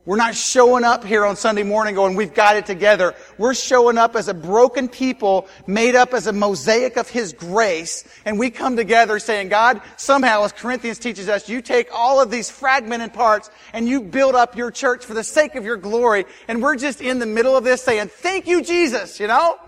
We're 0.06 0.16
not 0.16 0.34
showing 0.34 0.84
up 0.84 1.02
here 1.02 1.24
on 1.24 1.34
Sunday 1.34 1.62
morning 1.62 1.94
going, 1.94 2.14
we've 2.14 2.34
got 2.34 2.56
it 2.56 2.66
together. 2.66 3.14
We're 3.38 3.54
showing 3.54 3.96
up 3.96 4.16
as 4.16 4.28
a 4.28 4.34
broken 4.34 4.86
people 4.86 5.48
made 5.66 5.94
up 5.94 6.12
as 6.12 6.26
a 6.26 6.32
mosaic 6.32 6.98
of 6.98 7.08
His 7.08 7.32
grace. 7.32 8.04
And 8.26 8.38
we 8.38 8.50
come 8.50 8.76
together 8.76 9.18
saying, 9.18 9.48
God, 9.48 9.80
somehow, 9.96 10.44
as 10.44 10.52
Corinthians 10.52 10.98
teaches 10.98 11.30
us, 11.30 11.48
you 11.48 11.62
take 11.62 11.88
all 11.90 12.20
of 12.20 12.30
these 12.30 12.50
fragmented 12.50 13.14
parts 13.14 13.50
and 13.72 13.88
you 13.88 14.02
build 14.02 14.34
up 14.34 14.56
your 14.56 14.70
church 14.70 15.06
for 15.06 15.14
the 15.14 15.24
sake 15.24 15.54
of 15.54 15.64
your 15.64 15.78
glory. 15.78 16.26
And 16.48 16.62
we're 16.62 16.76
just 16.76 17.00
in 17.00 17.18
the 17.18 17.26
middle 17.26 17.56
of 17.56 17.64
this 17.64 17.80
saying, 17.82 18.08
thank 18.08 18.46
you, 18.46 18.62
Jesus, 18.62 19.18
you 19.18 19.26
know? 19.26 19.58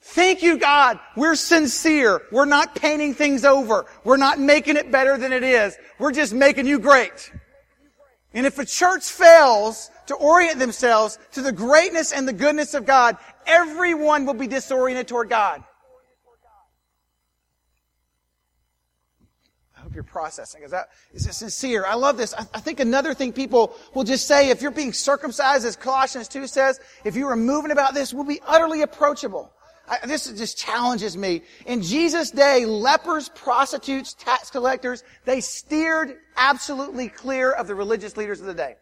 Thank 0.00 0.42
you, 0.42 0.58
God. 0.58 0.98
We're 1.16 1.36
sincere. 1.36 2.22
We're 2.32 2.46
not 2.46 2.74
painting 2.74 3.14
things 3.14 3.44
over. 3.44 3.86
We're 4.02 4.16
not 4.16 4.40
making 4.40 4.76
it 4.76 4.90
better 4.90 5.16
than 5.18 5.32
it 5.32 5.44
is. 5.44 5.76
We're 6.00 6.12
just 6.12 6.32
making 6.32 6.66
you 6.66 6.80
great. 6.80 7.30
And 8.34 8.46
if 8.46 8.58
a 8.58 8.64
church 8.64 9.04
fails 9.04 9.90
to 10.06 10.14
orient 10.14 10.58
themselves 10.58 11.18
to 11.32 11.42
the 11.42 11.52
greatness 11.52 12.12
and 12.12 12.28
the 12.28 12.32
goodness 12.32 12.74
of 12.74 12.84
God, 12.84 13.16
everyone 13.46 14.26
will 14.26 14.34
be 14.34 14.46
disoriented 14.46 15.08
toward 15.08 15.30
God. 15.30 15.64
I 19.76 19.80
hope 19.80 19.94
you're 19.94 20.02
processing. 20.02 20.62
Is 20.62 20.72
that 20.72 20.88
is 21.14 21.26
it 21.26 21.34
sincere? 21.34 21.86
I 21.86 21.94
love 21.94 22.16
this. 22.16 22.34
I, 22.34 22.40
I 22.52 22.60
think 22.60 22.80
another 22.80 23.14
thing 23.14 23.32
people 23.32 23.74
will 23.94 24.04
just 24.04 24.26
say, 24.26 24.50
if 24.50 24.60
you're 24.60 24.72
being 24.72 24.92
circumcised, 24.92 25.64
as 25.64 25.76
Colossians 25.76 26.26
2 26.28 26.48
says, 26.48 26.80
if 27.04 27.14
you 27.14 27.28
are 27.28 27.36
moving 27.36 27.70
about 27.70 27.94
this, 27.94 28.12
we'll 28.12 28.24
be 28.24 28.40
utterly 28.46 28.82
approachable. 28.82 29.52
I, 29.88 30.06
this 30.06 30.26
just 30.32 30.58
challenges 30.58 31.16
me. 31.16 31.42
In 31.66 31.82
Jesus' 31.82 32.30
day, 32.30 32.66
lepers, 32.66 33.28
prostitutes, 33.30 34.14
tax 34.14 34.50
collectors, 34.50 35.02
they 35.24 35.40
steered 35.40 36.18
absolutely 36.36 37.08
clear 37.08 37.52
of 37.52 37.66
the 37.66 37.74
religious 37.74 38.16
leaders 38.16 38.40
of 38.40 38.46
the 38.46 38.54
day. 38.54 38.76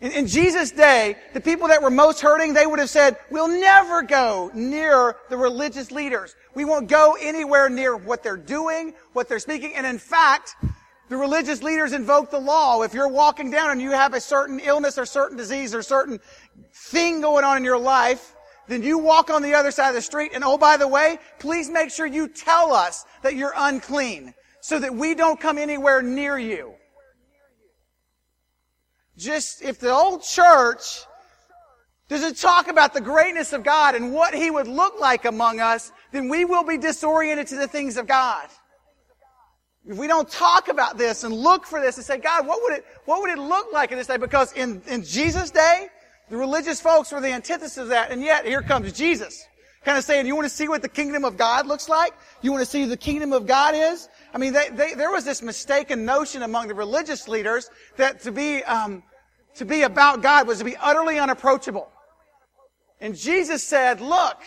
In, 0.00 0.10
in, 0.12 0.26
Jesus' 0.26 0.72
day, 0.72 1.16
the 1.32 1.40
people 1.40 1.68
that 1.68 1.80
were 1.80 1.90
most 1.90 2.20
hurting, 2.20 2.54
they 2.54 2.66
would 2.66 2.80
have 2.80 2.90
said, 2.90 3.16
we'll 3.30 3.46
never 3.46 4.02
go 4.02 4.50
near 4.52 5.16
the 5.30 5.36
religious 5.36 5.92
leaders. 5.92 6.34
We 6.54 6.64
won't 6.64 6.88
go 6.88 7.16
anywhere 7.20 7.68
near 7.68 7.96
what 7.96 8.24
they're 8.24 8.36
doing, 8.36 8.94
what 9.12 9.28
they're 9.28 9.38
speaking. 9.38 9.74
And 9.76 9.86
in 9.86 9.98
fact, 9.98 10.56
the 11.08 11.16
religious 11.16 11.62
leaders 11.62 11.92
invoke 11.92 12.30
the 12.30 12.40
law. 12.40 12.82
If 12.82 12.94
you're 12.94 13.06
walking 13.06 13.50
down 13.50 13.70
and 13.70 13.80
you 13.80 13.92
have 13.92 14.14
a 14.14 14.20
certain 14.20 14.58
illness 14.58 14.98
or 14.98 15.06
certain 15.06 15.36
disease 15.36 15.74
or 15.74 15.82
certain 15.82 16.18
thing 16.72 17.20
going 17.20 17.44
on 17.44 17.56
in 17.56 17.64
your 17.64 17.78
life, 17.78 18.34
then 18.68 18.82
you 18.82 18.98
walk 18.98 19.30
on 19.30 19.42
the 19.42 19.54
other 19.54 19.70
side 19.70 19.88
of 19.88 19.94
the 19.94 20.02
street 20.02 20.32
and 20.34 20.44
oh, 20.44 20.56
by 20.56 20.76
the 20.76 20.88
way, 20.88 21.18
please 21.38 21.68
make 21.68 21.90
sure 21.90 22.06
you 22.06 22.28
tell 22.28 22.72
us 22.72 23.04
that 23.22 23.34
you're 23.34 23.54
unclean 23.56 24.34
so 24.60 24.78
that 24.78 24.94
we 24.94 25.14
don't 25.14 25.40
come 25.40 25.58
anywhere 25.58 26.02
near 26.02 26.38
you. 26.38 26.74
Just, 29.16 29.62
if 29.62 29.78
the 29.78 29.92
old 29.92 30.22
church 30.22 31.04
doesn't 32.08 32.36
talk 32.36 32.68
about 32.68 32.94
the 32.94 33.00
greatness 33.00 33.52
of 33.52 33.64
God 33.64 33.94
and 33.94 34.12
what 34.12 34.34
He 34.34 34.50
would 34.50 34.68
look 34.68 35.00
like 35.00 35.24
among 35.24 35.60
us, 35.60 35.92
then 36.12 36.28
we 36.28 36.44
will 36.44 36.64
be 36.64 36.78
disoriented 36.78 37.46
to 37.48 37.56
the 37.56 37.68
things 37.68 37.96
of 37.96 38.06
God. 38.06 38.48
If 39.84 39.96
we 39.96 40.06
don't 40.06 40.28
talk 40.28 40.68
about 40.68 40.96
this 40.96 41.24
and 41.24 41.34
look 41.34 41.66
for 41.66 41.80
this 41.80 41.96
and 41.96 42.06
say, 42.06 42.18
God, 42.18 42.46
what 42.46 42.62
would 42.62 42.74
it, 42.74 42.84
what 43.04 43.20
would 43.20 43.30
it 43.30 43.38
look 43.38 43.72
like 43.72 43.90
in 43.90 43.98
this 43.98 44.06
day? 44.06 44.16
Because 44.16 44.52
in, 44.52 44.80
in 44.86 45.02
Jesus' 45.02 45.50
day, 45.50 45.88
the 46.30 46.36
religious 46.36 46.80
folks 46.80 47.12
were 47.12 47.20
the 47.20 47.32
antithesis 47.32 47.76
of 47.78 47.88
that, 47.88 48.10
and 48.10 48.22
yet 48.22 48.46
here 48.46 48.62
comes 48.62 48.92
Jesus. 48.92 49.46
Kind 49.84 49.98
of 49.98 50.04
saying, 50.04 50.26
you 50.26 50.36
want 50.36 50.48
to 50.48 50.54
see 50.54 50.68
what 50.68 50.80
the 50.80 50.88
kingdom 50.88 51.24
of 51.24 51.36
God 51.36 51.66
looks 51.66 51.88
like? 51.88 52.14
You 52.40 52.52
want 52.52 52.62
to 52.62 52.70
see 52.70 52.82
who 52.82 52.88
the 52.88 52.96
kingdom 52.96 53.32
of 53.32 53.46
God 53.46 53.74
is? 53.74 54.08
I 54.32 54.38
mean, 54.38 54.52
they, 54.52 54.68
they, 54.70 54.94
there 54.94 55.10
was 55.10 55.24
this 55.24 55.42
mistaken 55.42 56.04
notion 56.04 56.42
among 56.42 56.68
the 56.68 56.74
religious 56.74 57.26
leaders 57.26 57.68
that 57.96 58.20
to 58.22 58.30
be, 58.30 58.62
um, 58.62 59.02
to 59.56 59.64
be 59.64 59.82
about 59.82 60.22
God 60.22 60.46
was 60.46 60.58
to 60.58 60.64
be 60.64 60.76
utterly 60.76 61.18
unapproachable. 61.18 61.90
And 63.00 63.16
Jesus 63.16 63.64
said, 63.64 64.00
look, 64.00 64.40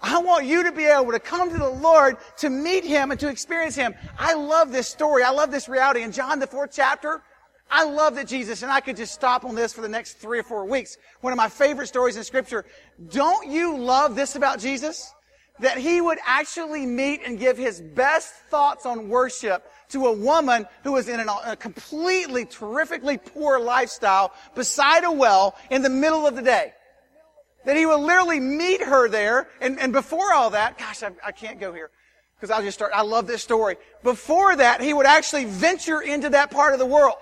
I 0.00 0.18
want 0.18 0.46
you 0.46 0.62
to 0.64 0.72
be 0.72 0.84
able 0.84 1.12
to 1.12 1.20
come 1.20 1.50
to 1.50 1.58
the 1.58 1.68
Lord 1.68 2.16
to 2.38 2.48
meet 2.48 2.84
Him 2.84 3.10
and 3.10 3.20
to 3.20 3.28
experience 3.28 3.74
Him. 3.74 3.94
I 4.18 4.32
love 4.32 4.72
this 4.72 4.88
story. 4.88 5.22
I 5.22 5.30
love 5.30 5.50
this 5.50 5.68
reality. 5.68 6.02
In 6.02 6.10
John, 6.10 6.38
the 6.38 6.46
fourth 6.46 6.70
chapter, 6.72 7.22
I 7.70 7.84
love 7.84 8.14
that 8.16 8.28
Jesus, 8.28 8.62
and 8.62 8.70
I 8.70 8.80
could 8.80 8.96
just 8.96 9.14
stop 9.14 9.44
on 9.44 9.54
this 9.54 9.72
for 9.72 9.80
the 9.80 9.88
next 9.88 10.14
three 10.14 10.38
or 10.38 10.42
four 10.42 10.64
weeks. 10.64 10.96
One 11.20 11.32
of 11.32 11.36
my 11.36 11.48
favorite 11.48 11.86
stories 11.86 12.16
in 12.16 12.24
scripture. 12.24 12.64
Don't 13.08 13.48
you 13.48 13.76
love 13.78 14.14
this 14.14 14.36
about 14.36 14.60
Jesus? 14.60 15.12
That 15.60 15.78
he 15.78 16.00
would 16.00 16.18
actually 16.26 16.84
meet 16.84 17.22
and 17.24 17.38
give 17.38 17.56
his 17.56 17.80
best 17.80 18.34
thoughts 18.50 18.86
on 18.86 19.08
worship 19.08 19.64
to 19.90 20.06
a 20.06 20.12
woman 20.12 20.66
who 20.82 20.92
was 20.92 21.08
in 21.08 21.20
a 21.20 21.56
completely 21.56 22.44
terrifically 22.44 23.18
poor 23.18 23.58
lifestyle 23.60 24.32
beside 24.54 25.04
a 25.04 25.12
well 25.12 25.56
in 25.70 25.82
the 25.82 25.90
middle 25.90 26.26
of 26.26 26.36
the 26.36 26.42
day. 26.42 26.72
That 27.64 27.76
he 27.76 27.86
would 27.86 28.00
literally 28.00 28.40
meet 28.40 28.82
her 28.82 29.08
there. 29.08 29.48
And, 29.60 29.80
and 29.80 29.92
before 29.92 30.32
all 30.32 30.50
that, 30.50 30.76
gosh, 30.78 31.02
I, 31.02 31.10
I 31.24 31.32
can't 31.32 31.58
go 31.58 31.72
here 31.72 31.90
because 32.36 32.50
I'll 32.50 32.62
just 32.62 32.76
start. 32.76 32.92
I 32.94 33.02
love 33.02 33.26
this 33.26 33.42
story. 33.42 33.76
Before 34.02 34.54
that, 34.54 34.80
he 34.80 34.92
would 34.92 35.06
actually 35.06 35.46
venture 35.46 36.00
into 36.00 36.30
that 36.30 36.50
part 36.50 36.72
of 36.72 36.78
the 36.78 36.86
world 36.86 37.16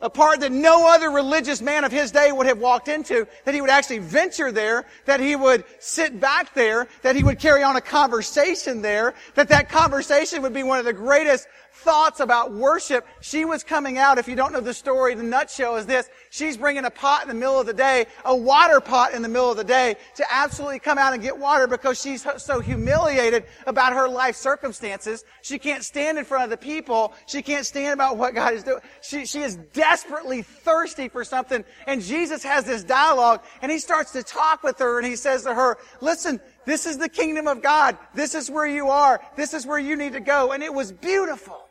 a 0.00 0.10
part 0.10 0.40
that 0.40 0.52
no 0.52 0.88
other 0.92 1.10
religious 1.10 1.60
man 1.60 1.84
of 1.84 1.92
his 1.92 2.10
day 2.10 2.32
would 2.32 2.46
have 2.46 2.58
walked 2.58 2.88
into, 2.88 3.26
that 3.44 3.54
he 3.54 3.60
would 3.60 3.70
actually 3.70 3.98
venture 3.98 4.50
there, 4.50 4.86
that 5.04 5.20
he 5.20 5.36
would 5.36 5.64
sit 5.78 6.18
back 6.20 6.54
there, 6.54 6.88
that 7.02 7.16
he 7.16 7.22
would 7.22 7.38
carry 7.38 7.62
on 7.62 7.76
a 7.76 7.80
conversation 7.80 8.82
there, 8.82 9.14
that 9.34 9.48
that 9.48 9.68
conversation 9.68 10.42
would 10.42 10.54
be 10.54 10.62
one 10.62 10.78
of 10.78 10.84
the 10.84 10.92
greatest 10.92 11.46
thoughts 11.72 12.20
about 12.20 12.52
worship. 12.52 13.06
She 13.20 13.44
was 13.44 13.64
coming 13.64 13.98
out, 13.98 14.18
if 14.18 14.28
you 14.28 14.36
don't 14.36 14.52
know 14.52 14.60
the 14.60 14.74
story, 14.74 15.14
the 15.14 15.22
nutshell 15.22 15.76
is 15.76 15.86
this. 15.86 16.08
She's 16.30 16.56
bringing 16.56 16.84
a 16.84 16.90
pot 16.90 17.22
in 17.22 17.28
the 17.28 17.34
middle 17.34 17.58
of 17.58 17.66
the 17.66 17.72
day, 17.72 18.06
a 18.24 18.36
water 18.36 18.80
pot 18.80 19.14
in 19.14 19.22
the 19.22 19.28
middle 19.28 19.50
of 19.50 19.56
the 19.56 19.64
day, 19.64 19.96
to 20.16 20.24
absolutely 20.30 20.78
come 20.78 20.98
out 20.98 21.12
and 21.12 21.22
get 21.22 21.36
water 21.36 21.66
because 21.66 22.00
she's 22.00 22.26
so 22.38 22.60
humiliated 22.60 23.44
about 23.66 23.92
her 23.92 24.08
life 24.08 24.36
circumstances. 24.36 25.24
She 25.42 25.58
can't 25.58 25.84
stand 25.84 26.18
in 26.18 26.24
front 26.24 26.44
of 26.44 26.50
the 26.50 26.56
people. 26.56 27.14
She 27.26 27.42
can't 27.42 27.66
stand 27.66 27.94
about 27.94 28.16
what 28.16 28.34
God 28.34 28.54
is 28.54 28.62
doing. 28.62 28.80
She, 29.02 29.26
she 29.26 29.40
is 29.40 29.56
desperately 29.72 30.42
thirsty 30.42 31.08
for 31.08 31.24
something. 31.24 31.64
And 31.86 32.02
Jesus 32.02 32.42
has 32.42 32.64
this 32.64 32.84
dialogue 32.84 33.42
and 33.62 33.72
he 33.72 33.78
starts 33.78 34.12
to 34.12 34.22
talk 34.22 34.62
with 34.62 34.78
her 34.78 34.98
and 34.98 35.06
he 35.06 35.16
says 35.16 35.42
to 35.44 35.54
her, 35.54 35.78
listen, 36.00 36.40
this 36.66 36.86
is 36.86 36.98
the 36.98 37.08
kingdom 37.08 37.46
of 37.46 37.62
God. 37.62 37.96
This 38.14 38.34
is 38.34 38.50
where 38.50 38.66
you 38.66 38.88
are. 38.88 39.20
This 39.36 39.54
is 39.54 39.66
where 39.66 39.78
you 39.78 39.96
need 39.96 40.12
to 40.12 40.20
go. 40.20 40.52
And 40.52 40.62
it 40.62 40.72
was 40.72 40.92
beautiful. 40.92 41.70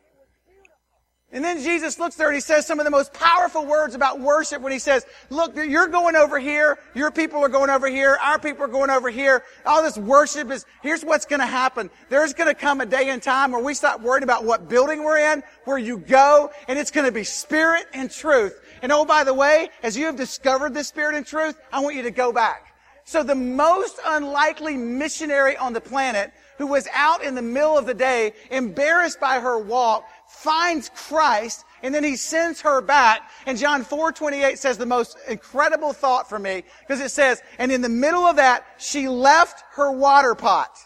And 1.32 1.43
then 1.43 1.62
Jesus 1.62 1.99
looks 1.99 2.15
there 2.15 2.28
and 2.28 2.36
he 2.36 2.41
says 2.41 2.65
some 2.65 2.80
of 2.80 2.86
the 2.86 2.91
most 2.91 3.13
powerful 3.13 3.63
words 3.63 3.93
about 3.93 4.19
worship 4.19 4.63
when 4.63 4.71
he 4.71 4.80
says, 4.80 5.06
look, 5.30 5.56
you're 5.56 5.88
going 5.88 6.15
over 6.15 6.39
here, 6.39 6.80
your 6.95 7.12
people 7.12 7.39
are 7.43 7.49
going 7.49 7.69
over 7.69 7.88
here, 7.88 8.17
our 8.23 8.39
people 8.39 8.63
are 8.63 8.69
going 8.69 8.89
over 8.89 9.12
here. 9.12 9.43
All 9.63 9.84
this 9.84 9.95
worship 9.95 10.49
is, 10.49 10.65
here's 10.82 11.06
what's 11.06 11.28
going 11.28 11.39
to 11.39 11.45
happen. 11.45 11.91
There's 12.10 12.34
going 12.34 12.47
to 12.47 12.56
come 12.56 12.82
a 12.82 12.86
day 12.86 13.10
and 13.10 13.21
time 13.21 13.52
where 13.52 13.63
we 13.63 13.75
stop 13.75 14.02
worrying 14.02 14.23
about 14.23 14.43
what 14.43 14.67
building 14.67 15.04
we're 15.04 15.19
in, 15.19 15.43
where 15.65 15.78
you 15.78 15.99
go, 15.99 16.49
and 16.67 16.80
it's 16.80 16.89
going 16.89 17.06
to 17.06 17.12
be 17.12 17.23
spirit 17.23 17.86
and 17.93 18.10
truth. 18.10 18.60
And 18.82 18.91
oh, 18.91 19.06
by 19.06 19.23
the 19.23 19.34
way, 19.34 19.69
as 19.84 19.95
you 19.95 20.08
have 20.08 20.15
discovered 20.15 20.73
this 20.73 20.88
spirit 20.88 21.13
and 21.13 21.28
truth, 21.28 21.60
I 21.71 21.80
want 21.82 21.95
you 21.95 22.02
to 22.04 22.12
go 22.12 22.34
back. 22.34 22.69
So 23.10 23.24
the 23.24 23.34
most 23.34 24.00
unlikely 24.06 24.78
missionary 24.78 25.58
on 25.58 25.74
the 25.74 25.82
planet 25.82 26.32
who 26.60 26.67
was 26.67 26.88
out 26.93 27.24
in 27.24 27.34
the 27.34 27.41
middle 27.41 27.76
of 27.76 27.88
the 27.88 27.95
day, 27.95 28.34
embarrassed 28.52 29.19
by 29.19 29.39
her 29.39 29.58
walk, 29.58 30.08
finds 30.28 30.89
Christ, 30.89 31.65
and 31.82 31.95
then 31.95 32.04
he 32.04 32.15
sends 32.15 32.62
her 32.62 32.82
back. 32.82 33.28
And 33.48 33.58
John 33.58 33.84
4:28 33.84 34.60
says 34.60 34.78
the 34.78 34.86
most 34.86 35.17
incredible 35.28 35.91
thought 35.91 36.30
for 36.30 36.38
me 36.38 36.63
because 36.82 37.02
it 37.02 37.10
says, 37.10 37.41
"And 37.58 37.72
in 37.72 37.82
the 37.82 37.89
middle 37.89 38.28
of 38.28 38.36
that, 38.36 38.63
she 38.78 39.10
left 39.10 39.63
her 39.72 39.89
water 39.89 40.36
pot. 40.36 40.78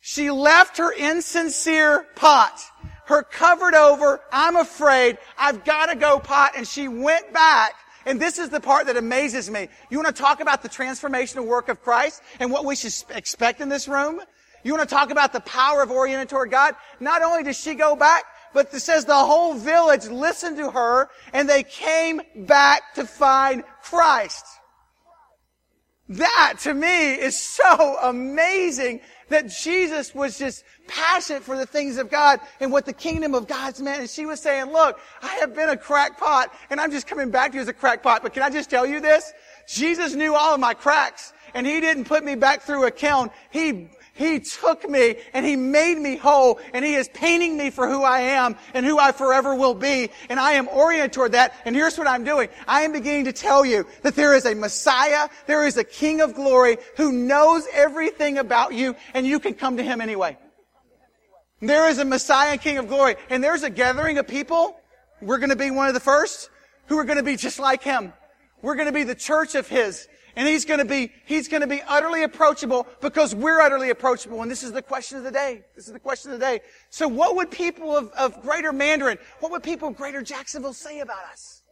She 0.00 0.32
left 0.32 0.78
her 0.78 0.90
insincere 0.90 2.08
pot, 2.16 2.60
her 3.04 3.22
covered 3.22 3.76
over, 3.76 4.20
I'm 4.32 4.56
afraid, 4.56 5.18
I've 5.38 5.64
got 5.64 5.86
to 5.90 5.94
go 5.94 6.18
pot, 6.18 6.54
and 6.56 6.66
she 6.66 6.88
went 6.88 7.32
back 7.32 7.76
and 8.06 8.20
this 8.20 8.38
is 8.38 8.48
the 8.48 8.60
part 8.60 8.86
that 8.86 8.96
amazes 8.96 9.50
me. 9.50 9.68
You 9.90 9.98
want 9.98 10.14
to 10.14 10.22
talk 10.22 10.40
about 10.40 10.62
the 10.62 10.68
transformational 10.68 11.44
work 11.44 11.68
of 11.68 11.82
Christ 11.82 12.22
and 12.38 12.50
what 12.52 12.64
we 12.64 12.76
should 12.76 12.94
expect 13.10 13.60
in 13.60 13.68
this 13.68 13.88
room? 13.88 14.20
You 14.62 14.74
want 14.74 14.88
to 14.88 14.94
talk 14.94 15.10
about 15.10 15.32
the 15.32 15.40
power 15.40 15.82
of 15.82 15.90
oriented 15.90 16.28
toward 16.28 16.50
God? 16.50 16.76
Not 17.00 17.22
only 17.22 17.42
does 17.42 17.58
she 17.58 17.74
go 17.74 17.96
back, 17.96 18.24
but 18.54 18.72
it 18.72 18.80
says 18.80 19.04
the 19.04 19.14
whole 19.14 19.54
village 19.54 20.06
listened 20.06 20.56
to 20.58 20.70
her 20.70 21.08
and 21.32 21.48
they 21.48 21.64
came 21.64 22.22
back 22.34 22.94
to 22.94 23.04
find 23.04 23.64
Christ. 23.82 24.44
That 26.08 26.54
to 26.60 26.72
me 26.72 27.14
is 27.14 27.36
so 27.36 27.98
amazing 28.00 29.00
that 29.28 29.48
Jesus 29.48 30.14
was 30.14 30.38
just 30.38 30.64
passionate 30.86 31.42
for 31.42 31.56
the 31.56 31.66
things 31.66 31.98
of 31.98 32.10
God 32.10 32.40
and 32.60 32.70
what 32.70 32.86
the 32.86 32.92
kingdom 32.92 33.34
of 33.34 33.46
God's 33.46 33.80
meant. 33.80 34.00
And 34.00 34.10
she 34.10 34.26
was 34.26 34.40
saying, 34.40 34.72
look, 34.72 35.00
I 35.22 35.34
have 35.36 35.54
been 35.54 35.68
a 35.68 35.76
crackpot 35.76 36.52
and 36.70 36.80
I'm 36.80 36.90
just 36.90 37.06
coming 37.06 37.30
back 37.30 37.50
to 37.50 37.56
you 37.56 37.62
as 37.62 37.68
a 37.68 37.72
crackpot. 37.72 38.22
But 38.22 38.32
can 38.32 38.42
I 38.42 38.50
just 38.50 38.70
tell 38.70 38.86
you 38.86 39.00
this? 39.00 39.32
Jesus 39.68 40.14
knew 40.14 40.34
all 40.34 40.54
of 40.54 40.60
my 40.60 40.74
cracks 40.74 41.32
and 41.54 41.66
he 41.66 41.80
didn't 41.80 42.04
put 42.04 42.24
me 42.24 42.34
back 42.34 42.62
through 42.62 42.84
a 42.84 42.90
kiln. 42.90 43.30
He 43.50 43.88
he 44.16 44.40
took 44.40 44.88
me 44.88 45.16
and 45.34 45.44
He 45.44 45.56
made 45.56 45.98
me 45.98 46.16
whole 46.16 46.58
and 46.72 46.82
He 46.82 46.94
is 46.94 47.06
painting 47.08 47.58
me 47.58 47.68
for 47.68 47.86
who 47.86 48.02
I 48.02 48.20
am 48.20 48.56
and 48.72 48.86
who 48.86 48.98
I 48.98 49.12
forever 49.12 49.54
will 49.54 49.74
be. 49.74 50.10
And 50.30 50.40
I 50.40 50.52
am 50.52 50.68
oriented 50.68 51.12
toward 51.12 51.32
that. 51.32 51.54
And 51.66 51.76
here's 51.76 51.98
what 51.98 52.08
I'm 52.08 52.24
doing. 52.24 52.48
I 52.66 52.82
am 52.82 52.92
beginning 52.92 53.26
to 53.26 53.34
tell 53.34 53.64
you 53.66 53.86
that 54.02 54.14
there 54.14 54.34
is 54.34 54.46
a 54.46 54.54
Messiah, 54.54 55.28
there 55.46 55.66
is 55.66 55.76
a 55.76 55.84
King 55.84 56.22
of 56.22 56.34
glory 56.34 56.78
who 56.96 57.12
knows 57.12 57.66
everything 57.74 58.38
about 58.38 58.72
you 58.72 58.96
and 59.12 59.26
you 59.26 59.38
can 59.38 59.52
come 59.52 59.76
to 59.76 59.82
Him 59.82 60.00
anyway. 60.00 60.38
There 61.60 61.90
is 61.90 61.98
a 61.98 62.04
Messiah 62.04 62.56
King 62.56 62.78
of 62.78 62.88
glory 62.88 63.16
and 63.28 63.44
there's 63.44 63.64
a 63.64 63.70
gathering 63.70 64.16
of 64.16 64.26
people. 64.26 64.80
We're 65.20 65.38
going 65.38 65.50
to 65.50 65.56
be 65.56 65.70
one 65.70 65.88
of 65.88 65.94
the 65.94 66.00
first 66.00 66.48
who 66.86 66.96
are 66.98 67.04
going 67.04 67.18
to 67.18 67.22
be 67.22 67.36
just 67.36 67.58
like 67.58 67.82
Him. 67.82 68.14
We're 68.62 68.76
going 68.76 68.86
to 68.86 68.92
be 68.92 69.04
the 69.04 69.14
church 69.14 69.54
of 69.54 69.68
His. 69.68 70.08
And 70.36 70.46
he's 70.46 70.66
going 70.66 70.80
to 70.80 70.84
be, 70.84 71.10
he's 71.24 71.48
going 71.48 71.62
to 71.62 71.66
be 71.66 71.80
utterly 71.88 72.22
approachable 72.22 72.86
because 73.00 73.34
we're 73.34 73.60
utterly 73.60 73.88
approachable. 73.88 74.42
And 74.42 74.50
this 74.50 74.62
is 74.62 74.70
the 74.70 74.82
question 74.82 75.16
of 75.16 75.24
the 75.24 75.30
day. 75.30 75.62
This 75.74 75.86
is 75.86 75.94
the 75.94 75.98
question 75.98 76.30
of 76.30 76.38
the 76.38 76.44
day. 76.44 76.60
So 76.90 77.08
what 77.08 77.36
would 77.36 77.50
people 77.50 77.96
of, 77.96 78.10
of 78.12 78.42
Greater 78.42 78.70
Mandarin, 78.70 79.16
what 79.40 79.50
would 79.50 79.62
people 79.62 79.88
of 79.88 79.96
Greater 79.96 80.20
Jacksonville 80.20 80.74
say 80.74 81.00
about 81.00 81.24
us? 81.32 81.62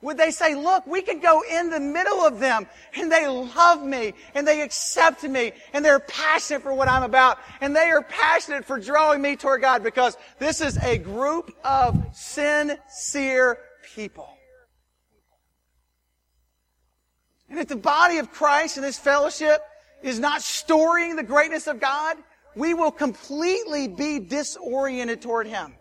Would 0.00 0.16
they 0.16 0.30
say, 0.30 0.54
look, 0.54 0.86
we 0.86 1.02
could 1.02 1.20
go 1.20 1.42
in 1.50 1.70
the 1.70 1.80
middle 1.80 2.20
of 2.20 2.38
them 2.38 2.68
and 2.94 3.10
they 3.10 3.26
love 3.26 3.82
me 3.82 4.14
and 4.32 4.46
they 4.46 4.60
accept 4.60 5.24
me 5.24 5.50
and 5.72 5.84
they're 5.84 5.98
passionate 5.98 6.62
for 6.62 6.72
what 6.72 6.86
I'm 6.86 7.02
about 7.02 7.38
and 7.60 7.74
they 7.74 7.90
are 7.90 8.02
passionate 8.02 8.64
for 8.64 8.78
drawing 8.78 9.20
me 9.20 9.34
toward 9.34 9.60
God 9.60 9.82
because 9.82 10.16
this 10.38 10.60
is 10.60 10.76
a 10.78 10.98
group 10.98 11.50
of 11.64 12.00
sincere 12.12 13.58
people. 13.92 14.38
And 17.47 17.47
if 17.60 17.68
the 17.68 17.76
body 17.76 18.18
of 18.18 18.32
Christ 18.32 18.76
and 18.76 18.84
this 18.84 18.98
fellowship 18.98 19.60
is 20.02 20.18
not 20.18 20.42
storing 20.42 21.16
the 21.16 21.22
greatness 21.22 21.66
of 21.66 21.80
God, 21.80 22.16
we 22.54 22.74
will 22.74 22.90
completely 22.90 23.88
be 23.88 24.18
disoriented 24.18 25.22
toward 25.22 25.46
Him. 25.46 25.74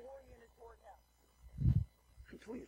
Completely. 2.30 2.68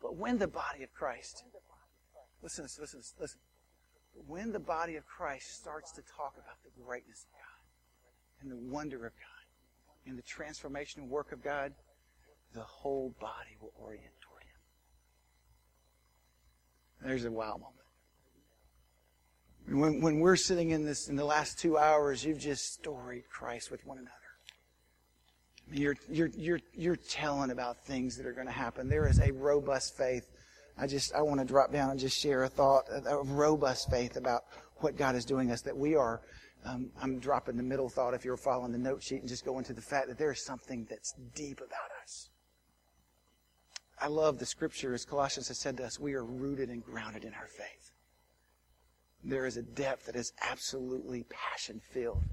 But 0.00 0.16
when 0.16 0.38
the 0.38 0.48
body 0.48 0.82
of 0.82 0.92
Christ, 0.92 1.44
listen, 2.42 2.66
listen, 2.78 3.00
listen. 3.18 3.40
When 4.26 4.52
the 4.52 4.60
body 4.60 4.96
of 4.96 5.06
Christ 5.06 5.56
starts 5.56 5.92
to 5.92 6.02
talk 6.02 6.34
about 6.34 6.56
the 6.64 6.82
greatness 6.82 7.24
of 7.24 7.38
God 7.38 8.42
and 8.42 8.50
the 8.50 8.72
wonder 8.72 9.06
of 9.06 9.12
God 9.12 10.06
and 10.06 10.18
the 10.18 10.22
transformational 10.22 11.08
work 11.08 11.32
of 11.32 11.42
God, 11.42 11.72
the 12.54 12.60
whole 12.60 13.14
body 13.20 13.56
will 13.60 13.72
orient 13.78 14.12
there's 17.04 17.24
a 17.24 17.30
wow 17.30 17.52
moment. 17.52 17.68
When, 19.68 20.00
when 20.00 20.20
we're 20.20 20.36
sitting 20.36 20.70
in 20.70 20.84
this 20.84 21.08
in 21.08 21.16
the 21.16 21.24
last 21.24 21.58
two 21.58 21.78
hours, 21.78 22.24
you've 22.24 22.38
just 22.40 22.74
storied 22.74 23.28
Christ 23.30 23.70
with 23.70 23.86
one 23.86 23.98
another. 23.98 24.12
You're, 25.70 25.96
you're, 26.10 26.30
you're, 26.36 26.60
you're 26.74 26.96
telling 26.96 27.50
about 27.50 27.84
things 27.84 28.16
that 28.16 28.26
are 28.26 28.32
going 28.32 28.46
to 28.46 28.52
happen. 28.52 28.88
There 28.88 29.08
is 29.08 29.20
a 29.20 29.32
robust 29.32 29.96
faith. 29.96 30.28
I 30.76 30.86
just, 30.86 31.14
I 31.14 31.22
want 31.22 31.40
to 31.40 31.46
drop 31.46 31.72
down 31.72 31.90
and 31.90 32.00
just 32.00 32.18
share 32.18 32.42
a 32.44 32.48
thought, 32.48 32.84
a 32.90 33.22
robust 33.22 33.90
faith 33.90 34.16
about 34.16 34.42
what 34.78 34.96
God 34.96 35.14
is 35.14 35.24
doing 35.24 35.50
us, 35.50 35.62
that 35.62 35.76
we 35.76 35.94
are, 35.94 36.20
um, 36.64 36.90
I'm 37.00 37.18
dropping 37.18 37.56
the 37.56 37.62
middle 37.62 37.88
thought 37.88 38.14
if 38.14 38.24
you're 38.24 38.36
following 38.36 38.72
the 38.72 38.78
note 38.78 39.02
sheet 39.02 39.20
and 39.20 39.28
just 39.28 39.44
going 39.44 39.64
to 39.64 39.72
the 39.72 39.80
fact 39.80 40.08
that 40.08 40.18
there 40.18 40.32
is 40.32 40.44
something 40.44 40.86
that's 40.90 41.14
deep 41.34 41.58
about 41.58 41.90
us. 42.02 42.28
I 44.02 44.08
love 44.08 44.40
the 44.40 44.46
scripture, 44.46 44.94
as 44.94 45.04
Colossians 45.04 45.46
has 45.46 45.58
said 45.58 45.76
to 45.76 45.84
us, 45.84 46.00
we 46.00 46.14
are 46.14 46.24
rooted 46.24 46.70
and 46.70 46.84
grounded 46.84 47.24
in 47.24 47.32
our 47.34 47.46
faith. 47.46 47.92
There 49.22 49.46
is 49.46 49.56
a 49.56 49.62
depth 49.62 50.06
that 50.06 50.16
is 50.16 50.32
absolutely 50.42 51.24
passion 51.30 51.80
filled. 51.92 52.24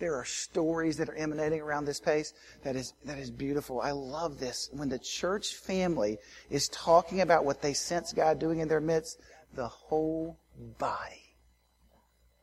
There 0.00 0.16
are 0.16 0.24
stories 0.24 0.96
that 0.96 1.08
are 1.08 1.14
emanating 1.14 1.60
around 1.60 1.84
this 1.84 2.00
place 2.00 2.34
that 2.64 2.74
is, 2.74 2.94
that 3.04 3.18
is 3.18 3.30
beautiful. 3.30 3.80
I 3.80 3.92
love 3.92 4.40
this. 4.40 4.68
When 4.72 4.88
the 4.88 4.98
church 4.98 5.54
family 5.54 6.18
is 6.50 6.68
talking 6.70 7.20
about 7.20 7.44
what 7.44 7.62
they 7.62 7.72
sense 7.72 8.12
God 8.12 8.40
doing 8.40 8.58
in 8.58 8.66
their 8.66 8.80
midst, 8.80 9.20
the 9.54 9.68
whole 9.68 10.36
body 10.78 11.36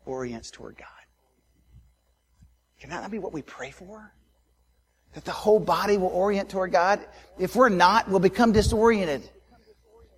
orients 0.06 0.52
toward 0.52 0.78
God. 0.78 0.88
Can 2.80 2.92
that 2.92 3.02
not 3.02 3.12
be 3.12 3.20
what 3.20 3.34
we 3.34 3.42
pray 3.42 3.72
for? 3.72 4.14
That 5.14 5.26
the 5.26 5.32
whole 5.32 5.60
body 5.60 5.98
will 5.98 6.08
orient 6.08 6.50
toward 6.50 6.72
God. 6.72 7.00
If 7.38 7.56
we're 7.56 7.70
not, 7.70 8.10
we'll 8.10 8.20
become 8.20 8.52
disoriented. 8.52 9.28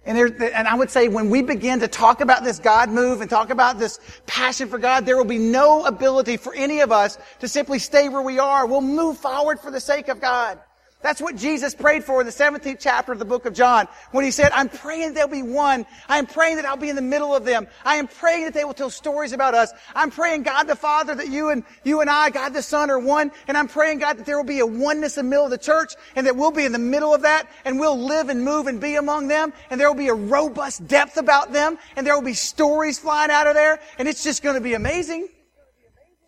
And, 0.06 0.18
there, 0.18 0.54
and 0.56 0.68
I 0.68 0.74
would 0.74 0.90
say 0.90 1.08
when 1.08 1.30
we 1.30 1.44
begin 1.44 1.80
to 1.82 1.88
talk 1.88 2.22
about 2.22 2.44
this 2.44 2.58
God 2.58 2.90
move 2.90 3.22
and 3.22 3.30
talk 3.30 3.52
about 3.52 3.78
this 3.78 4.00
passion 4.26 4.68
for 4.68 4.80
God, 4.80 5.06
there 5.06 5.16
will 5.16 5.26
be 5.26 5.38
no 5.38 5.86
ability 5.86 6.38
for 6.38 6.54
any 6.56 6.80
of 6.80 6.92
us 6.92 7.20
to 7.40 7.48
simply 7.48 7.78
stay 7.78 8.10
where 8.10 8.22
we 8.22 8.40
are. 8.40 8.66
We'll 8.66 8.82
move 8.82 9.18
forward 9.18 9.60
for 9.60 9.70
the 9.70 9.80
sake 9.80 10.08
of 10.08 10.20
God. 10.20 10.60
That's 11.02 11.22
what 11.22 11.36
Jesus 11.36 11.74
prayed 11.74 12.04
for 12.04 12.22
in 12.22 12.28
the 12.28 12.34
17th 12.34 12.78
chapter 12.80 13.12
of 13.12 13.20
the 13.20 13.26
book 13.26 13.46
of 13.46 13.54
John 13.54 13.88
when 14.12 14.24
he 14.24 14.32
said, 14.32 14.52
I'm 14.54 14.70
praying 14.70 15.14
there'll 15.14 15.30
be 15.30 15.42
one. 15.42 15.86
I 16.08 16.20
am 16.20 16.28
praying 16.28 16.58
that 16.58 16.66
I'll 16.66 16.78
be 16.78 16.90
in 16.90 16.96
the 16.96 17.02
middle 17.02 17.36
of 17.36 17.44
them. 17.44 17.68
I 17.84 17.96
am 17.96 18.08
praying 18.08 18.46
that 18.46 18.54
they 18.54 18.64
will 18.64 18.74
tell 18.74 18.90
stories 18.90 19.34
about 19.34 19.56
us. 19.56 19.72
I'm 19.96 20.12
praying 20.12 20.44
God 20.44 20.64
the 20.64 20.76
Father 20.76 21.16
that 21.16 21.30
you 21.30 21.50
and, 21.50 21.64
you 21.84 22.02
and 22.02 22.10
I, 22.10 22.30
God 22.30 22.54
the 22.54 22.62
Son 22.62 22.92
are 22.92 23.00
one. 23.00 23.32
And 23.48 23.58
I'm 23.58 23.68
praying 23.68 24.00
God 24.00 24.18
that 24.18 24.26
there 24.26 24.38
will 24.38 24.44
be 24.44 24.60
a 24.60 24.66
oneness 24.66 25.18
in 25.18 25.26
the 25.26 25.30
middle 25.30 25.46
of 25.46 25.52
the 25.52 25.58
church 25.58 25.94
and 26.16 26.28
that 26.28 26.36
we'll 26.36 26.52
be 26.52 26.66
in 26.66 26.72
the 26.72 26.80
middle 26.80 27.14
of 27.14 27.24
that 27.24 27.50
and 27.66 27.80
we'll 27.80 28.00
live 28.00 28.30
and 28.30 28.44
move 28.44 28.68
and 28.68 28.80
be 28.80 28.96
among 28.96 29.28
them 29.28 29.54
and 29.70 29.80
there 29.80 29.88
will 29.88 29.98
be 29.98 30.10
a 30.10 30.14
robust 30.14 30.88
depth 30.88 31.18
about 31.18 31.52
them 31.52 31.78
and 31.96 32.06
there 32.06 32.14
will 32.16 32.26
be 32.26 32.34
stories 32.34 33.00
flying 33.00 33.32
out 33.32 33.48
of 33.48 33.56
there 33.56 33.80
and 33.98 34.08
it's 34.08 34.24
just 34.24 34.44
going 34.44 34.56
to 34.56 34.62
be 34.62 34.76
amazing. 34.76 35.28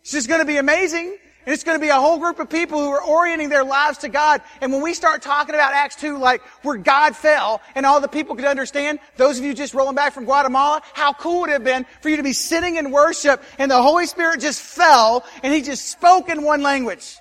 It's 0.00 0.12
just 0.12 0.28
going 0.28 0.40
to 0.40 0.46
be 0.46 0.56
amazing. 0.56 1.16
And 1.46 1.52
it's 1.52 1.64
going 1.64 1.78
to 1.78 1.82
be 1.82 1.90
a 1.90 2.00
whole 2.00 2.18
group 2.18 2.38
of 2.38 2.48
people 2.48 2.78
who 2.80 2.88
are 2.90 3.02
orienting 3.02 3.50
their 3.50 3.64
lives 3.64 3.98
to 3.98 4.08
God. 4.08 4.40
And 4.60 4.72
when 4.72 4.80
we 4.80 4.94
start 4.94 5.20
talking 5.20 5.54
about 5.54 5.74
Acts 5.74 5.96
2, 5.96 6.18
like 6.18 6.42
where 6.62 6.76
God 6.76 7.14
fell 7.14 7.60
and 7.74 7.84
all 7.84 8.00
the 8.00 8.08
people 8.08 8.34
could 8.34 8.46
understand, 8.46 8.98
those 9.16 9.38
of 9.38 9.44
you 9.44 9.52
just 9.52 9.74
rolling 9.74 9.94
back 9.94 10.14
from 10.14 10.24
Guatemala, 10.24 10.82
how 10.94 11.12
cool 11.12 11.42
would 11.42 11.50
it 11.50 11.54
have 11.54 11.64
been 11.64 11.84
for 12.00 12.08
you 12.08 12.16
to 12.16 12.22
be 12.22 12.32
sitting 12.32 12.76
in 12.76 12.90
worship 12.90 13.42
and 13.58 13.70
the 13.70 13.82
Holy 13.82 14.06
Spirit 14.06 14.40
just 14.40 14.60
fell 14.60 15.24
and 15.42 15.52
He 15.52 15.60
just 15.60 15.88
spoke 15.88 16.28
in 16.28 16.42
one 16.42 16.62
language. 16.62 17.18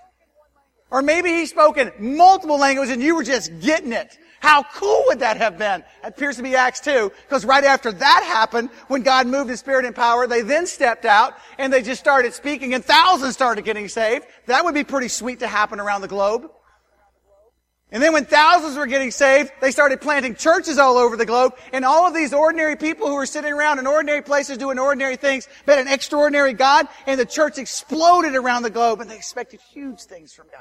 Or 0.89 1.01
maybe 1.01 1.29
He 1.29 1.45
spoke 1.45 1.77
in 1.77 1.91
multiple 1.99 2.57
languages 2.57 2.93
and 2.93 3.03
you 3.03 3.15
were 3.15 3.23
just 3.23 3.51
getting 3.59 3.91
it. 3.91 4.17
How 4.43 4.61
cool 4.61 5.05
would 5.07 5.19
that 5.19 5.37
have 5.37 5.57
been? 5.57 5.85
It 6.03 6.07
appears 6.09 6.35
to 6.35 6.43
be 6.43 6.53
Acts 6.53 6.81
2, 6.81 7.13
because 7.21 7.45
right 7.45 7.63
after 7.63 7.93
that 7.93 8.23
happened, 8.27 8.71
when 8.89 9.01
God 9.01 9.25
moved 9.25 9.49
his 9.49 9.61
spirit 9.61 9.85
and 9.85 9.95
power, 9.95 10.27
they 10.27 10.41
then 10.41 10.67
stepped 10.67 11.05
out 11.05 11.35
and 11.57 11.71
they 11.71 11.81
just 11.81 12.01
started 12.01 12.33
speaking 12.33 12.73
and 12.73 12.83
thousands 12.83 13.35
started 13.35 13.63
getting 13.63 13.87
saved. 13.87 14.25
That 14.47 14.65
would 14.65 14.73
be 14.73 14.83
pretty 14.83 15.07
sweet 15.07 15.39
to 15.39 15.47
happen 15.47 15.79
around 15.79 16.01
the 16.01 16.09
globe. 16.09 16.51
And 17.89 18.03
then 18.03 18.11
when 18.11 18.25
thousands 18.25 18.75
were 18.75 18.85
getting 18.85 19.11
saved, 19.11 19.53
they 19.61 19.71
started 19.71 20.01
planting 20.01 20.35
churches 20.35 20.77
all 20.77 20.97
over 20.97 21.15
the 21.15 21.25
globe. 21.25 21.53
And 21.71 21.85
all 21.85 22.05
of 22.05 22.13
these 22.13 22.33
ordinary 22.33 22.75
people 22.75 23.07
who 23.07 23.15
were 23.15 23.25
sitting 23.25 23.53
around 23.53 23.79
in 23.79 23.87
ordinary 23.87 24.23
places 24.23 24.57
doing 24.57 24.77
ordinary 24.77 25.15
things 25.15 25.47
met 25.65 25.79
an 25.79 25.87
extraordinary 25.87 26.51
God. 26.51 26.89
And 27.07 27.17
the 27.17 27.25
church 27.25 27.59
exploded 27.59 28.35
around 28.35 28.63
the 28.63 28.69
globe 28.69 28.99
and 28.99 29.09
they 29.09 29.15
expected 29.15 29.61
huge 29.71 30.01
things 30.01 30.33
from 30.33 30.47
God. 30.51 30.59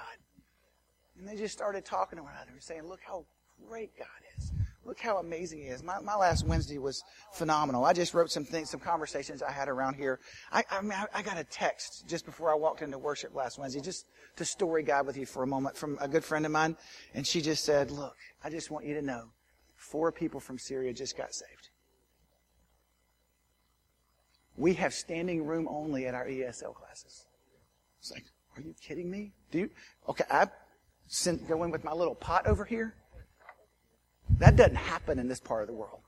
And 1.19 1.27
they 1.27 1.35
just 1.35 1.53
started 1.53 1.85
talking 1.85 2.19
to 2.19 2.23
one 2.23 2.33
another 2.33 2.53
and 2.53 2.63
saying, 2.63 2.87
look 2.87 3.01
how 3.05 3.25
great 3.69 3.97
God 3.99 4.07
is. 4.39 4.53
Look 4.85 4.99
how 4.99 5.19
amazing 5.19 5.61
he 5.61 5.67
is. 5.67 5.83
My, 5.83 6.01
my 6.01 6.17
last 6.17 6.45
Wednesday 6.45 6.79
was 6.79 7.05
phenomenal. 7.33 7.85
I 7.85 7.93
just 7.93 8.15
wrote 8.15 8.31
some 8.31 8.45
things, 8.45 8.71
some 8.71 8.81
conversations 8.81 9.43
I 9.43 9.53
had 9.53 9.69
around 9.69 9.95
here. 9.95 10.19
I, 10.51 10.65
I, 10.71 10.81
mean, 10.81 10.93
I, 10.93 11.07
I 11.15 11.23
got 11.23 11.39
a 11.39 11.45
text 11.45 12.09
just 12.09 12.27
before 12.27 12.51
I 12.51 12.57
walked 12.57 12.83
into 12.83 12.99
worship 12.99 13.35
last 13.35 13.59
Wednesday, 13.59 13.81
just 13.81 14.07
to 14.37 14.45
story 14.45 14.83
God 14.83 15.07
with 15.07 15.17
you 15.17 15.25
for 15.25 15.45
a 15.45 15.47
moment 15.47 15.77
from 15.77 15.99
a 16.01 16.09
good 16.09 16.25
friend 16.25 16.45
of 16.45 16.51
mine. 16.51 16.77
And 17.15 17.25
she 17.25 17.41
just 17.41 17.65
said, 17.65 17.93
look, 17.93 18.17
I 18.43 18.51
just 18.51 18.71
want 18.71 18.85
you 18.85 18.95
to 18.95 19.03
know 19.03 19.29
four 19.77 20.11
people 20.11 20.41
from 20.41 20.59
Syria 20.59 20.93
just 20.93 21.17
got 21.17 21.33
saved. 21.33 21.69
We 24.57 24.75
have 24.75 24.93
standing 24.93 25.47
room 25.47 25.69
only 25.71 26.07
at 26.07 26.15
our 26.15 26.27
ESL 26.27 26.75
classes. 26.75 27.27
It's 28.01 28.11
like, 28.11 28.25
are 28.57 28.63
you 28.63 28.75
kidding 28.83 29.11
me? 29.11 29.33
Do 29.53 29.61
you, 29.61 29.71
okay, 30.09 30.25
I 30.29 30.49
sent, 31.07 31.47
go 31.49 31.63
in 31.63 31.71
with 31.71 31.85
my 31.85 31.93
little 31.93 32.15
pot 32.17 32.47
over 32.47 32.65
here 32.65 32.95
that 34.43 34.57
doesn't 34.57 34.75
happen 34.75 35.21
in 35.21 35.29
this 35.29 35.39
part 35.39 35.63
of 35.63 35.69
the 35.69 35.75
world. 35.75 36.01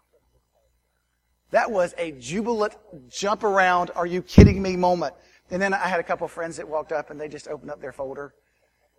That 1.53 1.71
was 1.71 1.95
a 1.99 2.11
jubilant 2.13 2.75
jump 3.09 3.45
around, 3.45 3.93
are 3.95 4.07
you 4.07 4.23
kidding 4.23 4.61
me 4.61 4.77
moment. 4.77 5.15
And 5.53 5.63
then 5.63 5.73
I 5.73 5.87
had 5.87 6.01
a 6.01 6.03
couple 6.03 6.27
friends 6.27 6.57
that 6.57 6.69
walked 6.69 6.91
up 6.91 7.11
and 7.11 7.21
they 7.21 7.29
just 7.29 7.47
opened 7.47 7.71
up 7.71 7.81
their 7.81 7.93
folder 7.93 8.35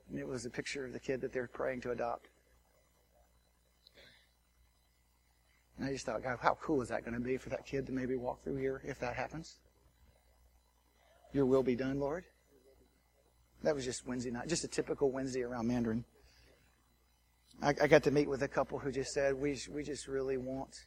and 0.09 0.17
it 0.17 0.25
was 0.25 0.45
a 0.45 0.49
picture 0.49 0.85
of 0.85 0.93
the 0.93 0.99
kid 0.99 1.19
that 1.19 1.33
they're 1.33 1.49
praying 1.49 1.81
to 1.81 1.91
adopt. 1.91 2.29
And 5.77 5.85
I 5.89 5.91
just 5.91 6.05
thought, 6.05 6.23
God, 6.23 6.37
how 6.41 6.57
cool 6.61 6.81
is 6.81 6.87
that 6.87 7.03
going 7.03 7.15
to 7.15 7.19
be 7.19 7.35
for 7.35 7.49
that 7.49 7.65
kid 7.65 7.85
to 7.87 7.91
maybe 7.91 8.15
walk 8.15 8.41
through 8.41 8.55
here 8.55 8.81
if 8.85 8.99
that 8.99 9.15
happens? 9.15 9.57
Your 11.33 11.45
will 11.45 11.63
be 11.63 11.75
done, 11.75 11.99
Lord. 11.99 12.23
That 13.63 13.75
was 13.75 13.83
just 13.83 14.07
Wednesday 14.07 14.31
night, 14.31 14.47
just 14.47 14.63
a 14.63 14.69
typical 14.69 15.11
Wednesday 15.11 15.43
around 15.43 15.67
Mandarin. 15.67 16.05
I, 17.61 17.69
I 17.81 17.87
got 17.87 18.03
to 18.03 18.11
meet 18.11 18.29
with 18.29 18.43
a 18.43 18.47
couple 18.47 18.79
who 18.79 18.91
just 18.91 19.13
said, 19.13 19.33
we, 19.33 19.59
we 19.71 19.83
just 19.83 20.07
really 20.07 20.37
want 20.37 20.85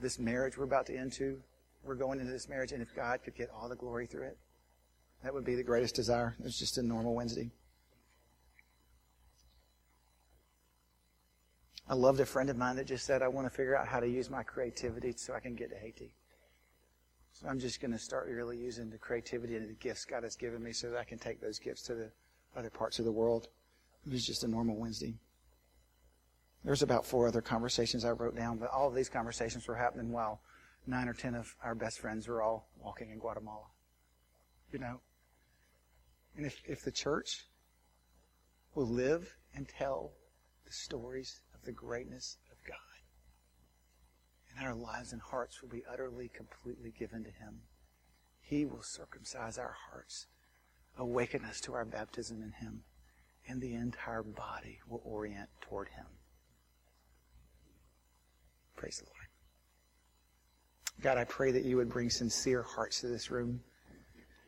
this 0.00 0.18
marriage 0.18 0.56
we're 0.56 0.64
about 0.64 0.86
to 0.86 0.94
into. 0.94 1.40
We're 1.84 1.94
going 1.94 2.20
into 2.20 2.32
this 2.32 2.48
marriage, 2.48 2.72
and 2.72 2.82
if 2.82 2.94
God 2.94 3.20
could 3.24 3.34
get 3.34 3.50
all 3.50 3.68
the 3.68 3.76
glory 3.76 4.06
through 4.06 4.24
it, 4.24 4.38
that 5.22 5.32
would 5.32 5.44
be 5.44 5.54
the 5.54 5.62
greatest 5.62 5.94
desire. 5.94 6.36
It's 6.44 6.58
just 6.58 6.78
a 6.78 6.82
normal 6.82 7.14
Wednesday. 7.14 7.50
I 11.88 11.94
loved 11.94 12.20
a 12.20 12.26
friend 12.26 12.50
of 12.50 12.56
mine 12.56 12.76
that 12.76 12.86
just 12.86 13.06
said, 13.06 13.22
I 13.22 13.28
want 13.28 13.46
to 13.46 13.50
figure 13.50 13.76
out 13.76 13.88
how 13.88 13.98
to 13.98 14.06
use 14.06 14.28
my 14.28 14.42
creativity 14.42 15.14
so 15.16 15.34
I 15.34 15.40
can 15.40 15.54
get 15.54 15.70
to 15.70 15.76
Haiti. 15.76 16.12
So 17.32 17.48
I'm 17.48 17.58
just 17.58 17.80
going 17.80 17.92
to 17.92 17.98
start 17.98 18.28
really 18.28 18.58
using 18.58 18.90
the 18.90 18.98
creativity 18.98 19.56
and 19.56 19.68
the 19.68 19.74
gifts 19.74 20.04
God 20.04 20.22
has 20.24 20.36
given 20.36 20.62
me 20.62 20.72
so 20.72 20.90
that 20.90 20.98
I 20.98 21.04
can 21.04 21.18
take 21.18 21.40
those 21.40 21.58
gifts 21.58 21.82
to 21.84 21.94
the 21.94 22.10
other 22.56 22.68
parts 22.68 22.98
of 22.98 23.04
the 23.04 23.12
world. 23.12 23.48
It 24.06 24.12
was 24.12 24.26
just 24.26 24.44
a 24.44 24.48
normal 24.48 24.76
Wednesday. 24.76 25.14
There's 26.64 26.82
about 26.82 27.06
four 27.06 27.28
other 27.28 27.40
conversations 27.40 28.04
I 28.04 28.10
wrote 28.10 28.36
down, 28.36 28.58
but 28.58 28.70
all 28.70 28.88
of 28.88 28.94
these 28.94 29.08
conversations 29.08 29.66
were 29.66 29.76
happening 29.76 30.10
while 30.10 30.40
nine 30.86 31.08
or 31.08 31.14
ten 31.14 31.34
of 31.34 31.54
our 31.62 31.74
best 31.74 32.00
friends 32.00 32.26
were 32.26 32.42
all 32.42 32.68
walking 32.78 33.10
in 33.10 33.18
Guatemala. 33.18 33.66
You 34.72 34.78
know? 34.78 35.00
And 36.36 36.44
if, 36.46 36.60
if 36.66 36.82
the 36.82 36.90
church 36.90 37.46
will 38.74 38.88
live 38.88 39.36
and 39.54 39.68
tell 39.68 40.12
the 40.64 40.72
stories 40.72 41.40
of 41.54 41.64
the 41.64 41.72
greatness 41.72 42.36
of 42.50 42.58
God, 42.66 42.76
and 44.50 44.66
our 44.66 44.74
lives 44.74 45.12
and 45.12 45.22
hearts 45.22 45.62
will 45.62 45.68
be 45.68 45.84
utterly, 45.90 46.28
completely 46.28 46.90
given 46.90 47.24
to 47.24 47.30
Him, 47.30 47.62
He 48.40 48.64
will 48.64 48.82
circumcise 48.82 49.58
our 49.58 49.76
hearts, 49.90 50.26
awaken 50.96 51.44
us 51.44 51.60
to 51.62 51.74
our 51.74 51.84
baptism 51.84 52.42
in 52.42 52.52
Him, 52.52 52.82
and 53.46 53.60
the 53.60 53.74
entire 53.74 54.22
body 54.22 54.80
will 54.88 55.02
orient 55.04 55.48
toward 55.60 55.88
Him. 55.88 56.06
Praise 58.78 58.98
the 58.98 59.06
Lord. 59.06 59.26
God, 61.02 61.18
I 61.18 61.24
pray 61.24 61.50
that 61.50 61.64
you 61.64 61.76
would 61.76 61.88
bring 61.88 62.08
sincere 62.08 62.62
hearts 62.62 63.00
to 63.00 63.08
this 63.08 63.28
room. 63.28 63.60